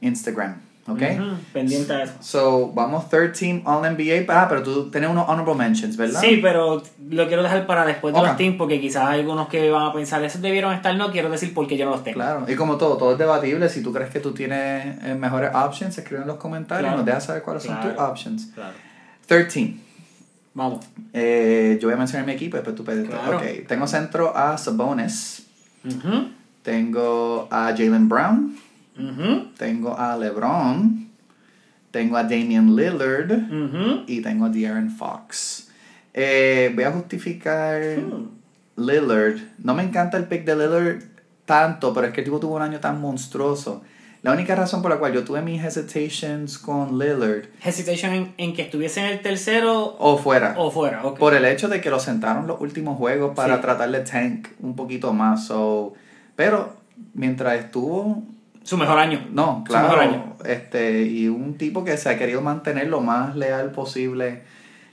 [0.00, 0.56] Instagram.
[0.88, 1.02] ¿Ok?
[1.02, 2.14] Ujú, Pendiente a eso.
[2.20, 4.24] So, vamos third team All NBA.
[4.28, 6.20] Ah, pero tú tienes unos honorable mentions, ¿verdad?
[6.20, 9.70] Sí, pero lo quiero dejar para después de los teams porque quizás hay algunos que
[9.70, 12.14] van a pensar, esos debieron estar, no quiero decir porque yo no los tengo.
[12.16, 13.68] Claro, y como todo, todo es debatible.
[13.68, 16.94] Si tú crees que tú tienes eh, mejores options, escribe en los comentarios Claro.
[16.96, 18.46] y nos dejas saber cuáles son tus options.
[18.54, 18.72] Claro.
[19.26, 19.74] 13.
[20.54, 20.84] Vamos.
[21.12, 23.06] Eh, yo voy a mencionar mi equipo después tú puedes.
[23.06, 23.36] Claro.
[23.36, 25.46] Ok, tengo centro a Sabonis.
[26.62, 28.56] Tengo a Jalen Brown.
[29.56, 31.08] Tengo a LeBron.
[31.90, 34.04] Tengo a Damian Lillard.
[34.06, 35.68] Y tengo a De'Aaron Fox.
[36.14, 38.28] Eh, voy a justificar Hmm.
[38.76, 39.38] Lillard.
[39.62, 41.02] No me encanta el pick de Lillard
[41.44, 43.82] tanto, pero es que el tipo tuvo un año tan monstruoso.
[44.22, 48.52] La única razón por la cual yo tuve mis hesitations con Lillard Hesitation en, en
[48.52, 51.02] que estuviese en el tercero o fuera, o fuera.
[51.14, 53.62] por el hecho de que lo sentaron los últimos juegos para Sí.
[53.62, 55.46] tratar de tank un poquito más.
[55.46, 55.94] So,
[56.34, 56.76] pero
[57.14, 58.24] mientras estuvo,
[58.68, 59.26] Su mejor año.
[59.32, 60.36] no, Su mejor claro, año.
[60.44, 64.42] este y un tipo que se ha querido mantener lo más leal posible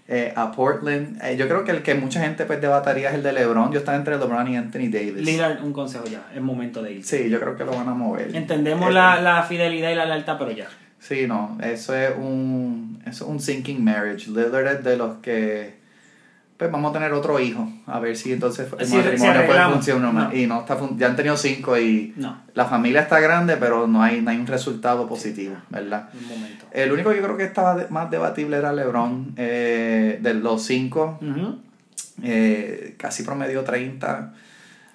[0.08, 1.22] eh, a Portland.
[1.22, 3.74] Eh, yo creo que el que mucha gente pues debataría es el de LeBron.
[3.74, 5.16] Yo estaba entre LeBron y Anthony Davis.
[5.26, 6.22] Lillard, un consejo ya.
[6.34, 7.24] Es momento de irse.
[7.24, 8.34] Sí, yo creo que lo van a mover.
[8.34, 10.68] Entendemos Eh, la, la fidelidad y la lealtad, pero ya.
[11.00, 14.30] Sí, no, eso es un, eso es un sinking marriage.
[14.30, 15.74] Lillard es de los que
[16.58, 20.14] pues vamos a tener otro hijo, a ver si entonces el matrimonio puede funcionar.
[20.14, 20.34] No.
[20.34, 24.02] Y no está ya han tenido cinco y No, la familia está grande, pero no
[24.02, 26.10] hay, no hay un resultado positivo, ¿verdad?
[26.14, 26.66] un momento.
[26.72, 31.20] El único que yo creo que estaba más debatible era LeBron, eh, de los cinco,
[32.24, 34.34] eh, casi promedió 30,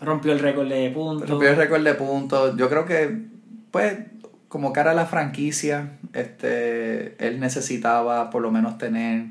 [0.01, 1.29] Rompió el récord de puntos.
[1.29, 2.57] rompió el récord de puntos.
[2.57, 3.19] Yo creo que,
[3.71, 3.99] pues,
[4.49, 9.27] como cara a la franquicia, este, él necesitaba por lo menos tener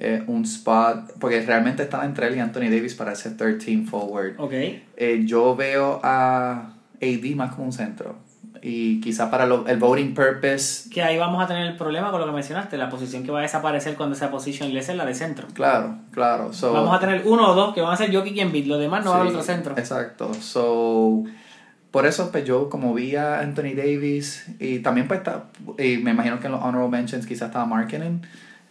[0.00, 3.86] eh, un spot, porque realmente estaba entre él y Anthony Davis para ese third team
[3.86, 4.34] forward.
[4.38, 4.52] Ok.
[4.52, 6.72] Eh, yo veo a
[7.02, 8.16] AD más como un centro.
[8.62, 12.20] Y quizá para lo- el voting purpose, Que ahí vamos a tener el problema con
[12.20, 12.76] lo que mencionaste.
[12.76, 15.46] La posición que va a desaparecer cuando esa position es la de centro.
[15.54, 16.52] claro, claro.
[16.52, 18.66] So, Vamos a tener uno o dos que van a ser Jokic y Embiid.
[18.66, 19.74] Los demás no va a haber Sí, otro centro.
[19.78, 20.34] Exacto.
[20.34, 21.24] So,
[21.90, 25.44] por eso pues yo como vi a Anthony Davis y también pues está,
[25.78, 28.22] y me imagino que en los honorable mentions quizás estaba Markkinen,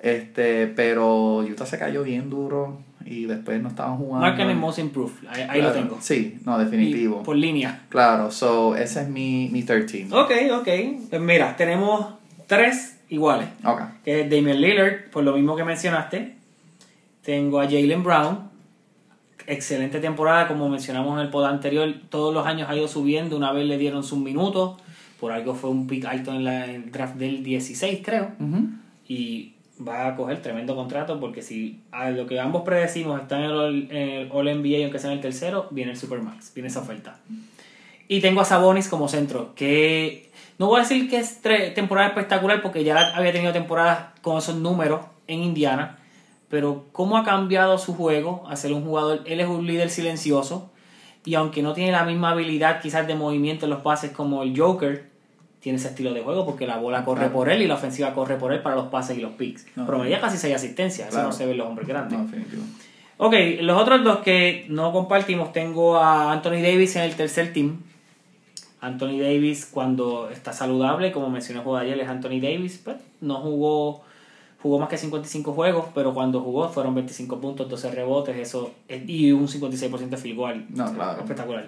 [0.02, 4.26] este, pero Utah se cayó bien duro y después no estaban jugando.
[4.28, 5.28] Marken en Most Improved.
[5.30, 5.98] Ahí, ahí lo tengo.
[6.02, 7.24] Sí, no, Y definitivo.
[7.24, 7.86] por línea.
[7.90, 10.12] Claro, so ese es mi, mi third team.
[10.14, 10.68] Ok, ok.
[11.10, 12.14] Pues mira, tenemos
[12.48, 13.48] tres iguales.
[13.64, 13.82] Ok.
[14.06, 16.36] Que es Damian Lillard, por lo mismo que mencionaste.
[17.24, 18.50] Tengo a Jalen Brown.
[19.48, 21.92] Excelente temporada, como mencionamos en el pod anterior.
[22.10, 23.36] Todos los años ha ido subiendo.
[23.36, 24.80] Una vez le dieron sus minutos.
[25.20, 28.32] Por algo fue un pick alto en, la, en el draft del 16, creo.
[28.40, 28.68] Ujú.
[29.08, 29.54] Y
[29.86, 33.52] va a coger tremendo contrato porque si a lo que ambos predecimos está en el
[33.52, 36.82] All, en el All NBA, aunque sea en el tercero, viene el Supermax, viene esa
[36.82, 37.20] oferta.
[38.08, 41.42] Y tengo a Sabonis como centro, que no voy a decir que es
[41.76, 46.00] temporada espectacular porque ya había tenido temporadas con esos números en Indiana,
[46.50, 50.72] pero cómo ha cambiado su juego a ser un jugador, él es un líder silencioso
[51.24, 54.60] y aunque no tiene la misma habilidad quizás de movimiento en los pases como el
[54.60, 55.10] Joker,
[55.60, 57.34] tiene ese estilo de juego porque la bola corre Claro.
[57.34, 59.66] por él y la ofensiva corre por él para los pases y los picks.
[59.76, 61.30] No, Promedia casi 6 asistencias, Claro.
[61.30, 62.18] eso no se ve en los hombres grandes.
[62.18, 62.64] No, definitivo.
[63.18, 67.82] Ok, los otros dos que no compartimos, tengo a Anthony Davis en el tercer team.
[68.82, 73.36] Anthony Davis cuando está saludable, como mencioné el juego ayer, es Anthony Davis, pues no
[73.42, 74.02] jugó
[74.62, 79.08] jugó más que 55 juegos, pero cuando jugó fueron 25 puntos, 12 rebotes, eso es-
[79.08, 80.66] y un 56% de field goal.
[80.70, 81.22] No, claro.
[81.22, 81.68] Espectacular.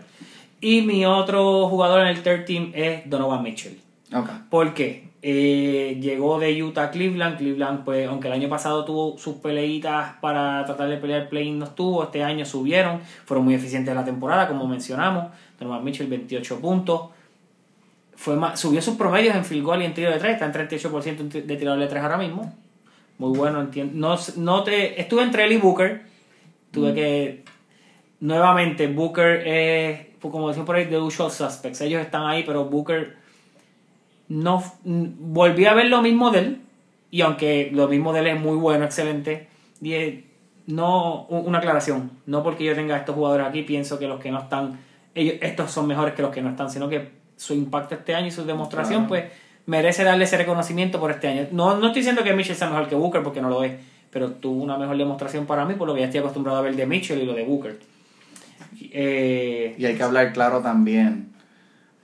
[0.62, 3.78] Y mi otro jugador en el third team es Donovan Mitchell.
[4.14, 4.30] Ok.
[4.50, 5.10] ¿Por qué?
[5.24, 7.38] Eh, llegó de Utah a Cleveland.
[7.38, 11.66] Cleveland, pues, aunque el año pasado tuvo sus peleitas para tratar de pelear play no
[11.66, 12.04] estuvo.
[12.04, 13.02] Este año subieron.
[13.26, 15.32] Fueron muy eficientes en la temporada, como mencionamos.
[15.60, 17.10] Donovan Mitchell, 28 puntos.
[18.16, 20.34] Fue más, subió sus promedios en field goal y en tiro de 3.
[20.34, 22.54] Está en 38% de tirador de 3 ahora mismo.
[23.18, 23.94] Muy bueno, entiendo.
[23.96, 26.04] No, no te, estuve entre él y Booker.
[26.72, 27.44] Tuve que.
[28.20, 31.82] Nuevamente, Booker es, como decían por ahí, the usual suspects.
[31.82, 33.16] Ellos están ahí, pero Booker
[34.32, 36.62] no volví a ver lo mismo de él
[37.10, 39.48] y aunque lo mismo de él es muy bueno excelente
[40.68, 44.40] no una aclaración no porque yo tenga estos jugadores aquí pienso que los que no
[44.40, 44.80] están
[45.14, 48.28] ellos estos son mejores que los que no están sino que su impacto este año
[48.28, 49.26] y su demostración pues
[49.66, 51.48] merece darle ese reconocimiento por este año.
[51.52, 53.74] No, no estoy diciendo que Mitchell sea mejor que Booker porque no lo es
[54.12, 56.76] pero tuvo una mejor demostración para mí por lo que ya estoy acostumbrado a ver
[56.76, 57.80] de Mitchell y lo de Booker
[58.92, 61.30] eh, Y hay que hablar claro también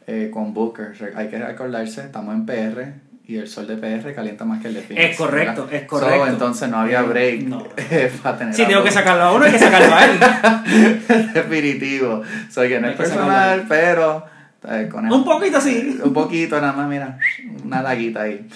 [0.08, 0.94] eh, con Booker.
[1.16, 2.94] Hay que recordarse, estamos en PR
[3.28, 5.12] y el sol de PR calienta más que el de Phoenix.
[5.12, 5.82] Es correcto, ¿verdad?
[5.82, 6.26] es correcto.
[6.26, 7.64] So, entonces no había Eh, break no.
[8.24, 10.20] para tener si a tengo que sacarlo a uno hay que sacarlo a él
[11.34, 12.22] Definitivo.
[12.50, 14.24] Soy que no es personal, pero
[14.70, 17.20] eh, con un poquito sí un poquito nada más, mira,
[17.66, 18.48] una laguita ahí.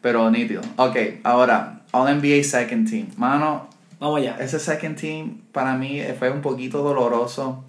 [0.00, 0.62] Pero nítido.
[0.76, 3.06] Ok, ahora, All NBA Second Team.
[3.16, 3.68] Mano,
[4.00, 4.36] Vamos allá.
[4.38, 7.64] ese second team para mí fue un poquito doloroso.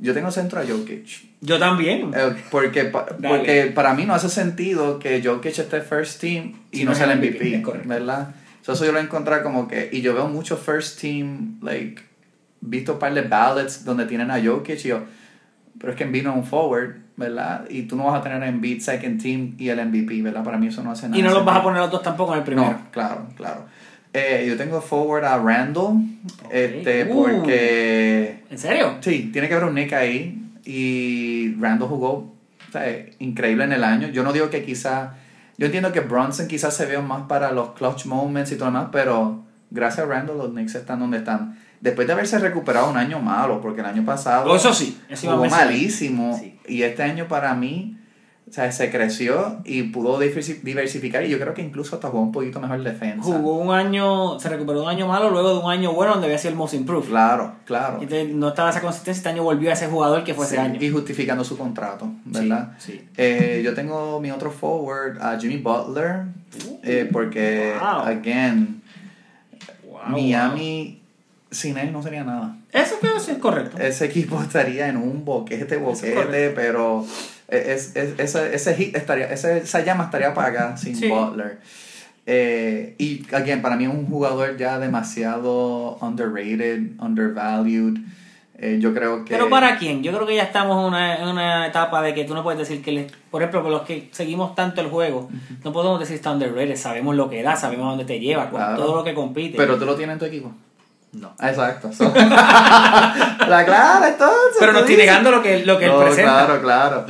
[0.00, 1.06] Yo tengo centro a Jokic.
[1.42, 2.10] Yo también.
[2.14, 6.78] Eh, porque, pa- porque para mí no hace sentido que Jokic esté first team y
[6.78, 7.86] Si no no sea el MVP, MVP.
[7.86, 8.34] ¿verdad?
[8.62, 9.88] So, eso yo lo encontré como que...
[9.92, 12.02] Y yo veo mucho first team, like,
[12.60, 15.02] visto par de ballots donde tienen a Jokic y yo...
[15.78, 17.64] Pero es que Embiid no es un forward, ¿verdad?
[17.70, 20.44] Y tú no vas a tener a Embiid second team y el MVP, ¿verdad?
[20.44, 21.18] Para mí eso no hace nada.
[21.18, 22.70] y no los vas a poner los dos tampoco en el primero.
[22.70, 23.64] No, claro, claro.
[24.12, 25.94] Eh, yo tengo forward a Randall,
[26.50, 27.14] este, Uh.
[27.14, 28.42] porque...
[28.50, 28.96] ¿En serio?
[29.00, 30.36] Sí, tiene que haber un Nick ahí.
[30.64, 32.12] Y Randall jugó
[32.68, 32.84] o sea,
[33.18, 34.08] increíble en el año.
[34.08, 35.14] Yo no digo que quizá.
[35.58, 38.76] Yo entiendo que Bronson quizás se vea más para los clutch moments y todo lo
[38.78, 41.58] demás, pero gracias a Randall los Knicks están donde están.
[41.80, 44.98] Después de haberse recuperado un año malo, porque el año pasado Oh, eso sí.
[45.08, 46.38] Eso jugó malísimo.
[46.38, 46.58] Sí.
[46.68, 47.96] Y este año para mí,
[48.50, 51.24] o sea, se creció y pudo diversi- diversificar.
[51.24, 53.22] Y yo creo que incluso hasta jugó un poquito mejor defensa.
[53.22, 56.36] Jugó un año, se recuperó un año malo luego de un año bueno donde había
[56.38, 57.08] sido el most improved.
[57.08, 57.98] Claro, claro.
[58.00, 60.54] Y entonces no estaba esa consistencia, este año volvió a ese jugador que fue Sí,
[60.54, 60.82] ese año.
[60.82, 62.72] Y justificando su contrato, ¿verdad?
[62.78, 63.08] Sí, sí.
[63.16, 66.22] Eh, yo tengo mi otro forward, a Jimmy Butler,
[66.82, 68.00] eh, porque, Wow.
[68.00, 68.82] again,
[69.84, 71.00] Wow, Miami
[71.52, 72.56] sin él no sería nada.
[72.72, 73.76] Eso creo que sí es correcto.
[73.78, 77.04] Ese equipo estaría en un boquete, boquete, pero
[77.50, 81.08] es, es- ese, ese hit estaría, ese- esa llama estaría apagada sin Sí.
[81.08, 81.58] Butler.
[82.26, 87.98] Eh, y, again, para mí es un jugador ya demasiado underrated, undervalued.
[88.62, 89.30] Eh, yo creo que...
[89.32, 90.02] Pero para quién?
[90.02, 92.58] Yo creo que ya estamos en una, en una etapa de que tú no puedes
[92.58, 95.30] decir que, le- por ejemplo, por los que seguimos tanto el juego,
[95.64, 98.60] no podemos decir está underrated, sabemos lo que da, sabemos a dónde te lleva, con
[98.60, 98.76] Claro.
[98.76, 99.56] todo lo que compite.
[99.56, 100.52] Pero tú lo tienes en tu equipo.
[101.12, 101.32] no.
[101.40, 101.90] Exacto.
[101.90, 104.56] so- la clara, entonces.
[104.60, 106.44] Pero no estoy negando lo que, lo que él No, presenta.
[106.46, 107.06] Claro, claro.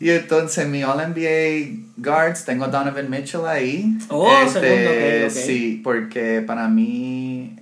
[0.00, 3.94] Y entonces mi All-NBA Guards, tengo a Donovan Mitchell ahí.
[3.98, 5.30] Este, Oh, segundo, ok, ok.
[5.30, 7.56] Sí, porque para mí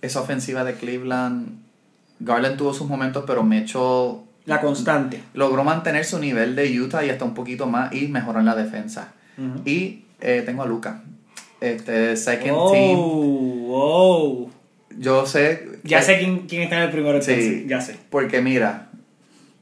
[0.00, 1.48] esa ofensiva de Cleveland,
[2.20, 5.20] Garland tuvo sus momentos, pero Mitchell La constante.
[5.34, 8.54] logró mantener su nivel de Utah y hasta un poquito más y mejoró en la
[8.54, 9.12] defensa.
[9.64, 11.02] Y eh, tengo a Luca.
[11.60, 12.96] Este, second Oh, team.
[13.70, 14.50] oh.
[14.96, 15.80] Yo sé.
[15.82, 17.44] Ya que- sé quién, quién está en el primero entonces.
[17.44, 17.64] Sí.
[17.66, 17.96] Ya sé.
[18.10, 18.90] Porque mira,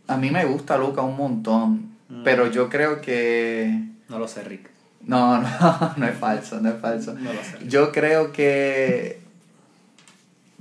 [0.09, 2.23] a mí me gusta Luca un montón, Mm.
[2.25, 3.81] pero yo creo que...
[4.09, 4.69] No lo sé, Rick.
[5.01, 7.15] No, no, no es falso, no es falso.
[7.15, 7.67] No lo sé.
[7.67, 9.19] Yo creo que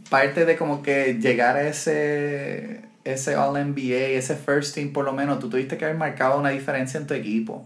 [0.10, 5.39] parte de como que llegar a ese, ese All-NBA, ese First Team por lo menos,
[5.39, 7.66] tú tuviste que haber marcado una diferencia en tu equipo.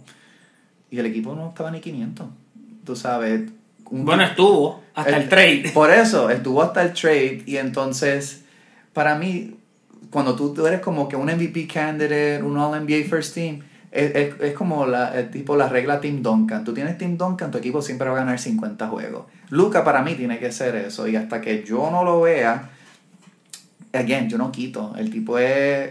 [0.91, 2.27] Y el equipo no estaba ni 500.
[2.85, 3.49] Tú sabes.
[3.89, 5.71] un- Bueno, estuvo hasta el, trade.
[5.73, 8.43] por eso, estuvo hasta el trade y entonces,
[8.93, 9.55] para mí,
[10.11, 13.61] cuando tú, tú eres como que un MVP candidate, un All-NBA First Team,
[13.95, 16.63] es, es, es como la, el tipo la regla Team Duncan.
[16.63, 19.25] Tú tienes Team Duncan, tu equipo siempre va a ganar 50 juegos.
[19.49, 22.69] Luca para mí tiene que ser eso y hasta que yo no lo vea,
[23.93, 24.93] again, yo no quito.
[24.97, 25.89] El tipo es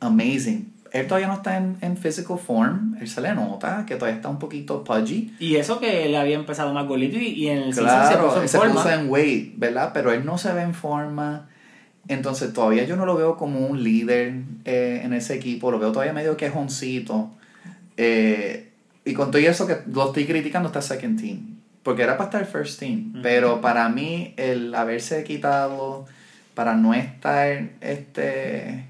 [0.00, 0.72] amazing.
[0.92, 4.28] Él todavía no está en, en physical form, él se le nota que todavía está
[4.28, 5.34] un poquito pudgy.
[5.40, 8.42] Y eso que él había empezado más golito y, y en el Claro, se puso
[8.42, 8.74] en se forma.
[8.74, 9.90] puso en weight, ¿verdad?
[9.92, 11.48] Pero él no se ve en forma.
[12.06, 14.34] Entonces todavía yo no lo veo como un líder
[14.64, 15.72] eh, en ese equipo.
[15.72, 17.30] Lo veo todavía medio quejoncito.
[17.96, 18.70] Eh,
[19.04, 21.58] y con todo eso que lo estoy criticando está second team.
[21.82, 23.12] Porque era para estar first team.
[23.22, 26.06] Pero para mí el haberse quitado
[26.54, 28.86] para no estar este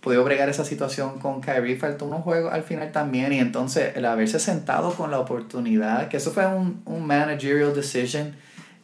[0.00, 4.06] podido bregar esa situación con Kyrie faltó unos juegos al final también y entonces el
[4.06, 8.34] haberse sentado con la oportunidad que eso fue un, un managerial decision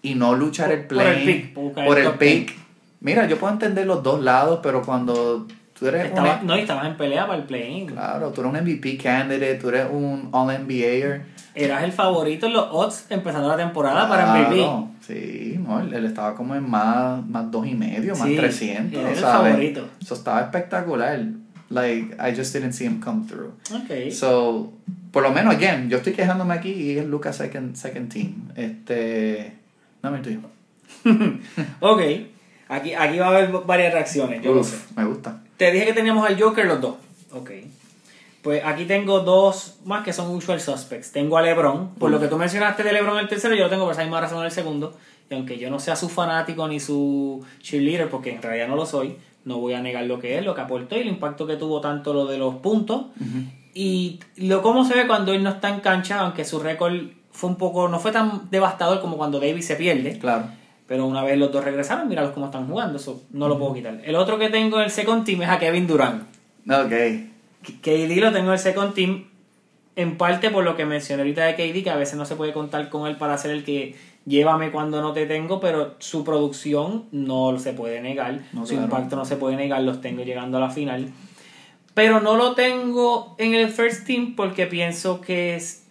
[0.02, 1.54] y no luchar el Por- por el play pick,
[1.86, 2.54] por el pick
[3.00, 5.46] mira yo puedo entender los dos lados pero cuando
[5.78, 7.86] tú eres Estaba, un, no, y estabas en pelea para el play-in.
[7.86, 12.52] claro tú eres un MVP candidate tú eres un All NBAer Eras el favorito en
[12.52, 14.56] los odds empezando la temporada para MVP.
[14.56, 18.36] Claro, sí no él, él estaba como en más más dos y medio más Sí,
[18.36, 19.50] 300 era el ¿sabes?
[19.52, 19.88] favorito.
[20.00, 21.18] eso estaba espectacular
[21.70, 24.12] like I just didn't see him come through Ok.
[24.12, 24.72] So,
[25.10, 28.34] por lo menos, again, yo estoy quejándome aquí y es Lucas second, second team.
[28.54, 29.54] Este.
[30.02, 30.40] No me tuyo.
[31.80, 32.00] ok.
[32.68, 34.76] Aquí, aquí va a haber varias reacciones, yo lo sé.
[34.76, 35.40] Uf, me gusta.
[35.56, 36.96] Te dije que teníamos al Joker los dos.
[37.32, 37.50] Ok.
[38.42, 41.10] Pues aquí tengo dos más que son usual suspects.
[41.12, 41.94] Tengo a LeBron.
[41.94, 44.20] Por lo que tú mencionaste de LeBron el tercero, yo lo tengo por esa misma
[44.20, 44.94] razón en el segundo.
[45.28, 48.86] Y aunque yo no sea su fanático ni su cheerleader, porque en realidad no lo
[48.86, 51.56] soy, no voy a negar lo que es, lo que aportó y el impacto que
[51.56, 53.06] tuvo tanto lo de los puntos.
[53.74, 56.94] Y lo cómo se ve cuando él no está en cancha, aunque su récord
[57.32, 60.18] fue un poco, no fue tan devastador como cuando Davis se pierde.
[60.18, 60.46] Claro.
[60.86, 64.00] Pero una vez los dos regresaron, míralos cómo están jugando, eso no lo puedo quitar.
[64.04, 66.22] El otro que tengo en el second team es a Kevin Durant.
[66.70, 66.92] Ok.
[67.82, 69.24] KD lo tengo en el second team,
[69.96, 72.52] en parte por lo que mencioné ahorita de KD, que a veces no se puede
[72.52, 77.04] contar con él para ser el que llévame cuando no te tengo, pero su producción
[77.12, 78.84] no se puede negar, No, su claro.
[78.84, 81.08] impacto no se puede negar, los tengo llegando a la final.
[81.94, 85.85] Pero no lo tengo en el first team porque pienso que es-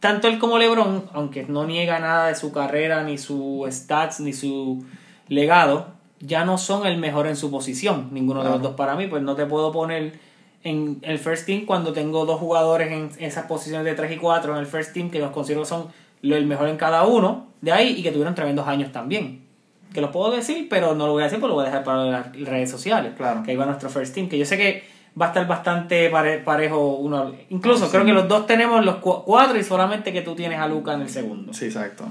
[0.00, 4.32] tanto él como LeBron, aunque no niega nada de su carrera, ni su stats, ni
[4.32, 4.84] su
[5.28, 5.88] legado,
[6.20, 8.08] ya no son el mejor en su posición.
[8.12, 10.18] Ninguno de los dos para mí, pues no te puedo poner
[10.62, 14.52] en el first team cuando tengo dos jugadores en esas posiciones de 3 y 4
[14.52, 15.86] en el first team que los considero son
[16.20, 19.46] lo- el mejor en cada uno de ahí y que tuvieron tremendos años también.
[19.94, 21.82] Que los puedo decir, pero no lo voy a decir porque lo voy a dejar
[21.84, 23.12] para las redes sociales.
[23.16, 23.42] Claro.
[23.42, 24.84] Que ahí va nuestro first team, que yo sé que
[25.20, 27.32] va a estar bastante pare- parejo uno.
[27.50, 27.90] Incluso Sí.
[27.92, 30.94] creo que los dos tenemos los cu- cuatro y solamente que tú tienes a Luca
[30.94, 31.52] en el segundo.
[31.52, 32.04] Sí, exacto.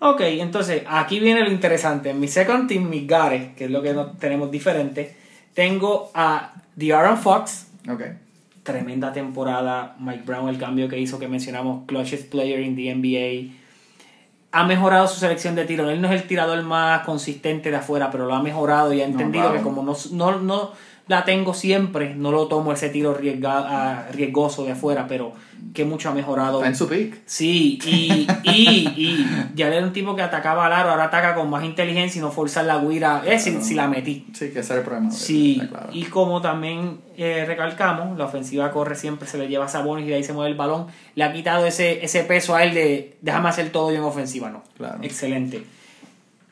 [0.00, 2.10] Ok, entonces aquí viene lo interesante.
[2.10, 5.16] En mi second team, mis Gares, que es lo que no tenemos diferente,
[5.54, 8.02] tengo a De'Aaron Fox, Ok.
[8.62, 9.94] tremenda temporada.
[9.98, 13.52] Mike Brown, el cambio que hizo que mencionamos, clutchest player in the NBA.
[14.52, 15.88] Ha mejorado su selección de tiro.
[15.90, 19.04] Él no es el tirador más consistente de afuera, pero lo ha mejorado y ha
[19.04, 19.56] entendido claro.
[19.58, 20.70] que como no, no, no,
[21.06, 25.32] la tengo siempre, no lo tomo ese tiro riesga- ah, riesgoso de afuera, pero
[25.74, 26.58] que mucho ha mejorado.
[26.58, 27.20] Está en su peak.
[27.26, 31.50] Sí, y, y, y ya era un tipo que atacaba al aro, ahora ataca con
[31.50, 33.22] más inteligencia y no forzar la guira.
[33.26, 34.26] Es si, si la metí.
[34.32, 35.10] Sí, que ese era el problema.
[35.10, 35.88] Sí, claro.
[35.92, 40.10] y como también eh, recalcamos, la ofensiva corre siempre, se le lleva a Sabonis y
[40.10, 40.86] de ahí se mueve el balón.
[41.14, 44.48] Le ha quitado ese, ese peso a él de déjame hacer todo yo en ofensiva,
[44.50, 44.62] no.
[44.76, 44.98] Claro.
[45.02, 45.64] Excelente.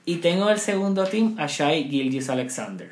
[0.05, 2.91] Y tengo el segundo team a Shai Gilgis Alexander.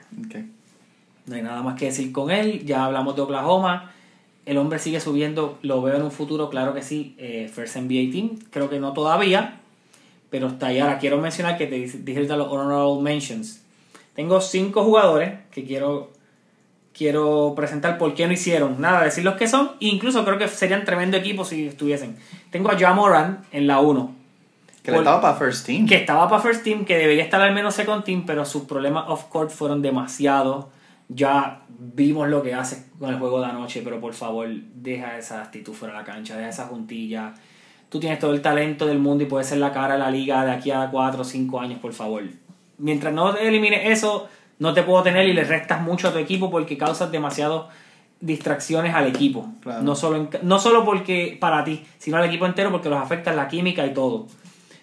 [1.31, 2.64] No hay nada más que decir con él.
[2.66, 3.93] Ya hablamos de Oklahoma.
[4.47, 5.59] El hombre sigue subiendo.
[5.62, 7.14] Lo veo en un futuro, claro que sí.
[7.18, 8.39] eh, First NBA Team.
[8.51, 9.61] Creo que no todavía.
[10.28, 10.81] Pero está ahí.
[10.81, 13.62] Ahora quiero mencionar que te dije los Honorable Mentions.
[14.16, 16.11] Tengo cinco jugadores que quiero,
[16.93, 18.81] quiero presentar por qué no hicieron.
[18.81, 19.70] Nada, decir los que son.
[19.78, 22.16] Incluso creo que serían tremendo equipo si estuviesen.
[22.51, 24.14] Tengo a Jamoran en la 1
[24.83, 25.87] Que Por- estaba para First Team.
[25.87, 29.05] que estaba para First Team, que debería estar al menos Second Team, pero sus problemas
[29.09, 30.66] off-court fueron demasiados.
[31.12, 35.42] Ya vimos lo que hace con el juego de anoche, pero por favor, deja esa
[35.42, 37.34] actitud fuera de la cancha, deja esa juntilla.
[37.88, 40.44] Tú tienes todo el talento del mundo y puedes ser la cara de la liga
[40.44, 42.22] de aquí a 4 o 5 años, por favor.
[42.78, 44.28] Mientras no elimines eso,
[44.61, 47.64] no te puedo tener y le restas mucho a tu equipo porque causas demasiadas
[48.20, 49.48] distracciones al equipo.
[49.62, 49.82] Claro.
[49.82, 53.32] No, solo en- no solo porque para ti, sino al equipo entero porque los afecta
[53.32, 54.26] la química y todo.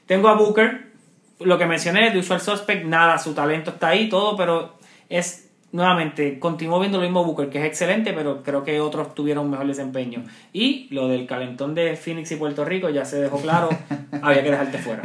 [0.06, 0.92] Tengo a Booker,
[1.40, 4.74] lo que mencioné de Usual Suspect, nada, su talento está ahí, todo, pero
[5.08, 5.47] es,
[5.78, 9.68] nuevamente, continúo viendo lo mismo Booker, que es excelente, pero creo que otros tuvieron mejor
[9.68, 10.24] desempeño.
[10.52, 13.70] Y lo del calentón de Phoenix y Puerto Rico ya se dejó claro,
[14.22, 15.04] había que dejarte fuera.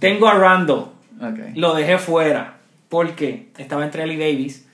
[0.00, 0.86] Tengo a Randall,
[1.54, 4.66] lo dejé fuera, porque estaba entre él y Davis.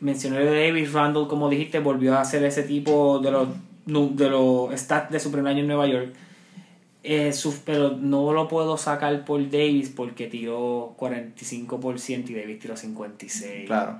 [0.00, 3.48] Mencioné de Davis, Randall, como dijiste, volvió a ser ese tipo de los,
[3.86, 6.08] de los stats de su primer año en Nueva York.
[7.06, 12.74] Eh, su- pero no lo puedo sacar por Davis porque tiró 45% y Davis tiró
[12.76, 13.66] 56%.
[13.66, 13.98] Claro.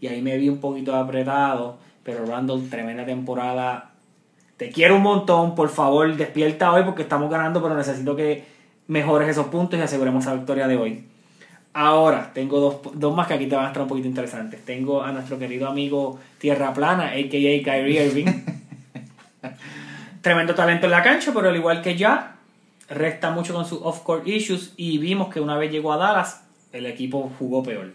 [0.00, 1.78] Y ahí me vi un poquito apretado.
[2.02, 3.90] Pero Randall, tremenda temporada.
[4.56, 5.54] Te quiero un montón.
[5.54, 7.62] Por favor, despierta hoy porque estamos ganando.
[7.62, 8.44] Pero necesito que
[8.86, 11.04] mejores esos puntos y aseguremos la victoria de hoy.
[11.72, 14.64] Ahora, tengo dos, dos más que aquí te van a estar un poquito interesantes.
[14.64, 17.62] Tengo a nuestro querido amigo Tierra Plana, a.k.a.
[17.64, 18.26] Kyrie Irving.
[20.22, 22.36] Tremendo talento en la cancha, pero al igual que ya,
[22.88, 26.86] resta mucho con sus off-court issues y vimos que una vez llegó a Dallas, el
[26.86, 27.92] equipo jugó peor.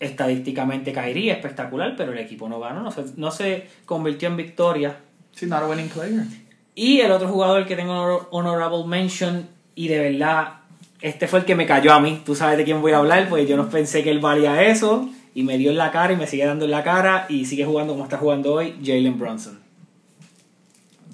[0.00, 4.96] Estadísticamente caería espectacular, pero el equipo no ganó, no se, no se convirtió en victoria.
[5.32, 6.24] Sí, not a winning player.
[6.74, 10.54] Y el otro jugador que tengo honor- honorable mention, y de verdad,
[11.02, 12.22] este fue el que me cayó a mí.
[12.24, 15.08] Tú sabes de quién voy a hablar, porque yo no pensé que él valía eso,
[15.34, 17.66] y me dio en la cara y me sigue dando en la cara, y sigue
[17.66, 19.58] jugando como está jugando hoy, Jalen Brunson.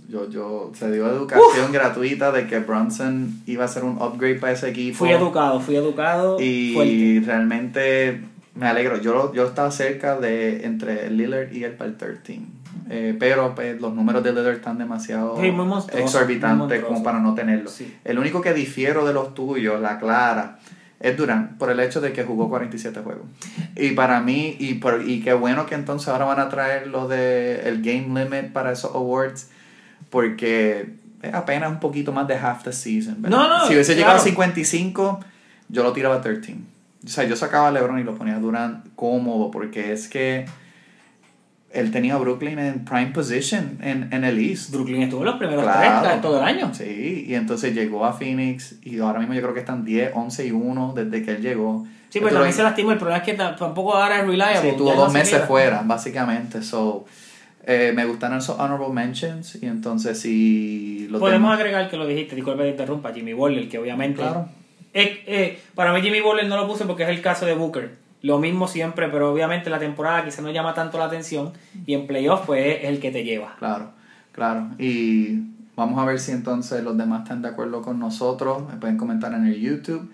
[0.09, 4.53] Yo, yo, se dio educación gratuita de que Bronson iba a ser un upgrade para
[4.53, 4.99] ese equipo.
[4.99, 6.41] Fui educado, fui educado.
[6.41, 7.22] Y fuerte.
[7.26, 8.20] realmente
[8.57, 9.01] me alegro.
[9.01, 12.41] Yo, yo estaba cerca de entre el Lillard y el para el 13.
[12.89, 15.53] Eh, pero pues, los números de Lillard están demasiado Sí,
[15.93, 17.73] exorbitantes como para no tenerlos.
[17.73, 17.97] Sí.
[18.05, 20.59] El único que difiero de los tuyos, la clara,
[21.01, 23.27] es Durant, por el hecho de que jugó 47 juegos.
[23.77, 27.07] Y para mí, y, por, y qué bueno que entonces ahora van a traer lo
[27.07, 29.51] de el game limit para esos awards,
[30.11, 33.21] porque es apenas un poquito más de half the season.
[33.21, 33.37] ¿verdad?
[33.37, 34.13] No, no, Si hubiese claro.
[34.13, 35.21] llegado a 55,
[35.69, 36.57] yo lo tiraba a 13.
[37.07, 40.45] O sea, yo sacaba a LeBron y lo ponía a Durant cómodo, porque es que
[41.73, 44.71] él tenía a Brooklyn en prime position en, en el East.
[44.73, 46.01] Brooklyn estuvo en los primeros Claro.
[46.03, 46.73] tres de todo el año.
[46.75, 50.47] Sí, y entonces llegó a Phoenix y ahora mismo yo creo que están 10, 11
[50.47, 51.85] y 1 desde que él llegó.
[52.09, 52.93] Sí, pero Esto también se lastimó.
[52.93, 54.71] El problema es que ta- tampoco ahora es reliable.
[54.71, 55.47] Sí, tuvo dos meses queda.
[55.47, 56.63] fuera, básicamente.
[56.63, 57.05] So,
[57.67, 62.07] eh, me gustaron esos honorable mentions y entonces si lo Podemos tengo- agregar que lo
[62.07, 64.23] dijiste, disculpe que te interrumpa, Jimmy Butler, que obviamente...
[64.23, 64.49] Claro.
[64.99, 67.97] Eh, para mí Jimmy Butler no lo puse porque es el caso de Booker.
[68.23, 71.53] Lo mismo siempre, pero obviamente la temporada quizá no llama tanto la atención
[71.87, 73.55] y en playoff pues es el que te lleva.
[73.59, 73.91] Claro,
[74.33, 74.69] claro.
[74.79, 75.43] Y
[75.77, 78.67] vamos a ver si entonces los demás están de acuerdo con nosotros.
[78.69, 80.11] Me pueden comentar en el YouTube.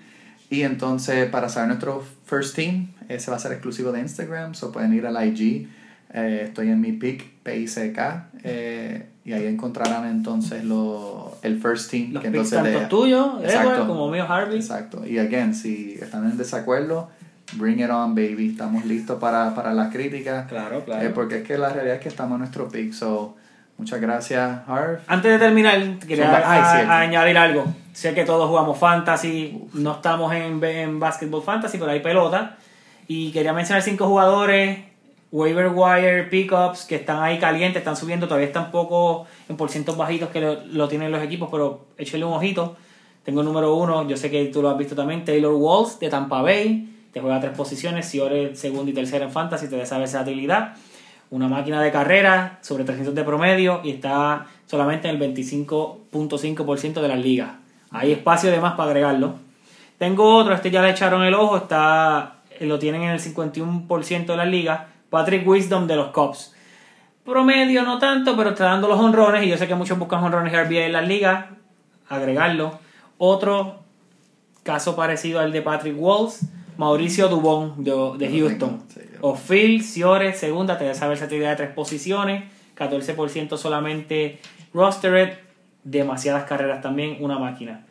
[0.50, 4.54] Y entonces para saber nuestro first team, ese va a ser exclusivo de Instagram.
[4.54, 5.68] So pueden ir al IG.
[6.12, 7.98] Eh, estoy en mi pick, PICK.
[8.42, 12.12] eh, y ahí encontrarán entonces lo, el first team.
[12.12, 13.10] Los que picks entonces tanto le-
[13.44, 13.70] Exacto.
[13.74, 14.56] Edward, como mío Harvey.
[14.58, 15.06] Exacto.
[15.06, 17.08] Y again, si están en desacuerdo,
[17.54, 18.48] bring it on, baby.
[18.50, 20.48] Estamos listos para, para las críticas.
[20.48, 21.06] Claro, claro.
[21.06, 22.92] Eh, porque es que la realidad es que estamos en nuestro pick.
[22.92, 23.36] So,
[23.78, 25.00] muchas gracias, Harv.
[25.06, 27.64] Antes de terminar, quería ay, a- añadir algo.
[27.92, 32.56] Sé que todos jugamos fantasy, no estamos en, en basketball fantasy, pero hay pelota.
[33.06, 34.78] Y quería mencionar cinco jugadores,
[35.32, 40.28] waiver wire, pickups, que están ahí calientes, están subiendo, todavía están poco en porcientos bajitos
[40.28, 42.76] que lo, lo tienen los equipos, pero échale un ojito.
[43.24, 46.10] Tengo el número uno, yo sé que tú lo has visto también, Taylor Walls de
[46.10, 46.88] Tampa Bay.
[47.12, 50.74] Te juega tres posiciones, si eres segunda y tercera en fantasy, te da esa versatilidad.
[51.30, 57.08] una máquina de carrera sobre 300 de promedio y está solamente en el 25.5% de
[57.08, 57.52] las ligas.
[57.90, 59.36] Hay espacio de más para agregarlo.
[59.96, 64.36] Tengo otro, este ya le echaron el ojo, está lo tienen en el 51% de
[64.36, 64.80] las ligas.
[65.12, 66.54] Patrick Wisdom de los Cubs.
[67.22, 70.54] Promedio no tanto, pero está dando los honrones y yo sé que muchos buscan honrones
[70.54, 71.44] RBI en las ligas.
[72.08, 72.78] Agregarlo.
[73.18, 73.80] Otro
[74.62, 76.46] caso parecido al de Patrick Walls,
[76.78, 78.82] Mauricio Dubón de, de Houston.
[79.20, 82.44] Ophil, Ciore, segunda, te esa versatilidad de tres posiciones,
[82.78, 84.40] 14% solamente
[84.72, 85.34] rostered,
[85.84, 87.84] demasiadas carreras también, una máquina.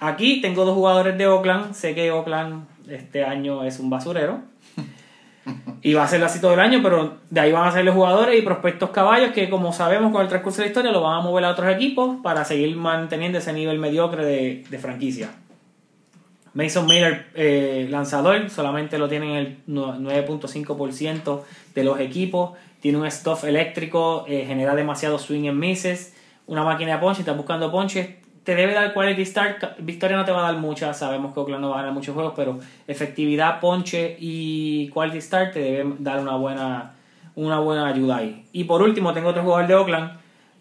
[0.00, 4.53] Aquí tengo dos jugadores de Oakland, sé que Oakland este año es un basurero.
[5.82, 7.94] Y va a ser así todo el año, pero de ahí van a ser los
[7.94, 11.18] jugadores y prospectos caballos que, como sabemos con el transcurso de la historia, lo van
[11.18, 15.30] a mover a otros equipos para seguir manteniendo ese nivel mediocre de, franquicia.
[16.54, 21.42] Mason Miller, eh, lanzador, solamente lo tienen el nu- 9.5%
[21.74, 22.52] de los equipos.
[22.80, 26.14] Tiene un stuff eléctrico, eh, genera demasiado swing en misses.
[26.46, 28.08] Una máquina de ponche, estás buscando ponches.
[28.44, 29.78] Te debe dar quality start.
[29.78, 32.14] Victoria no te va a dar muchas, sabemos que Oakland no va a ganar muchos
[32.14, 36.92] juegos, pero efectividad, ponche y quality start te debe dar una buena,
[37.34, 38.44] una buena ayuda ahí.
[38.52, 40.12] Y por último, tengo otro jugador de Oakland,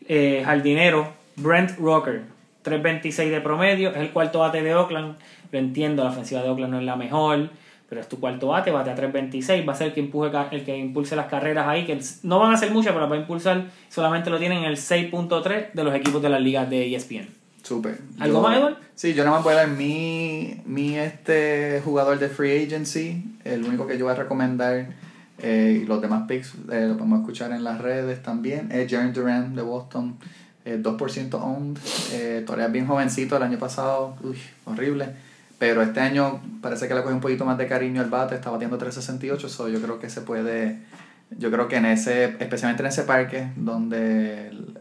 [0.08, 2.24] eh, jardinero, Brent Rocker.
[2.64, 5.18] 3.26 de promedio, es el cuarto bate de Oakland.
[5.52, 7.50] Lo entiendo, la ofensiva de Oakland no es la mejor,
[7.90, 10.64] pero es tu cuarto bate, bate a 3.26, va a ser el que, empuje, el
[10.64, 13.20] que impulse las carreras ahí, que no van a ser muchas, pero las va a
[13.20, 17.43] impulsar, solamente lo tienen en el 6.3 de los equipos de las ligas de ESPN.
[17.64, 18.00] Súper.
[18.20, 18.76] ¿Algo Yo- más, Eduard?
[18.94, 23.38] Sí, yo nada más voy a dar mi, mi este jugador de free agency.
[23.44, 24.88] El único que yo voy a recomendar,
[25.40, 29.14] eh, y los demás picks eh, lo podemos escuchar en las redes también, es Jaren
[29.14, 30.18] Duran de Boston.
[30.66, 31.78] eh, 2% owned.
[32.14, 33.36] Eh, todavía es bien jovencito.
[33.36, 35.10] El año pasado, uy, horrible.
[35.60, 38.36] Pero este año parece que le cogió un poquito más de cariño al bate.
[38.36, 39.50] Está batiendo 368.
[39.50, 40.80] So yo creo que se puede.
[41.38, 44.78] Yo creo que en ese, especialmente en ese parque, donde el-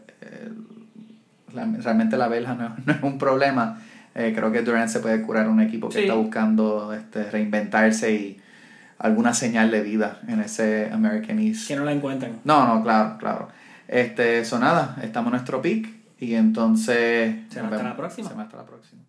[1.53, 3.79] realmente la verja no, no es un problema,
[4.15, 6.01] eh, creo que Durant se puede curar un equipo que Sí.
[6.01, 8.41] está buscando este, reinventarse y
[8.99, 11.67] alguna señal de vida en ese American East.
[11.67, 12.39] Que no la encuentran.
[12.43, 13.49] No, no, claro, claro.
[13.87, 15.89] Este, eso nada, estamos en nuestro pick
[16.19, 17.35] y entonces...
[17.55, 18.29] Nos hasta la próxima.
[18.29, 19.01] Será hasta la próxima.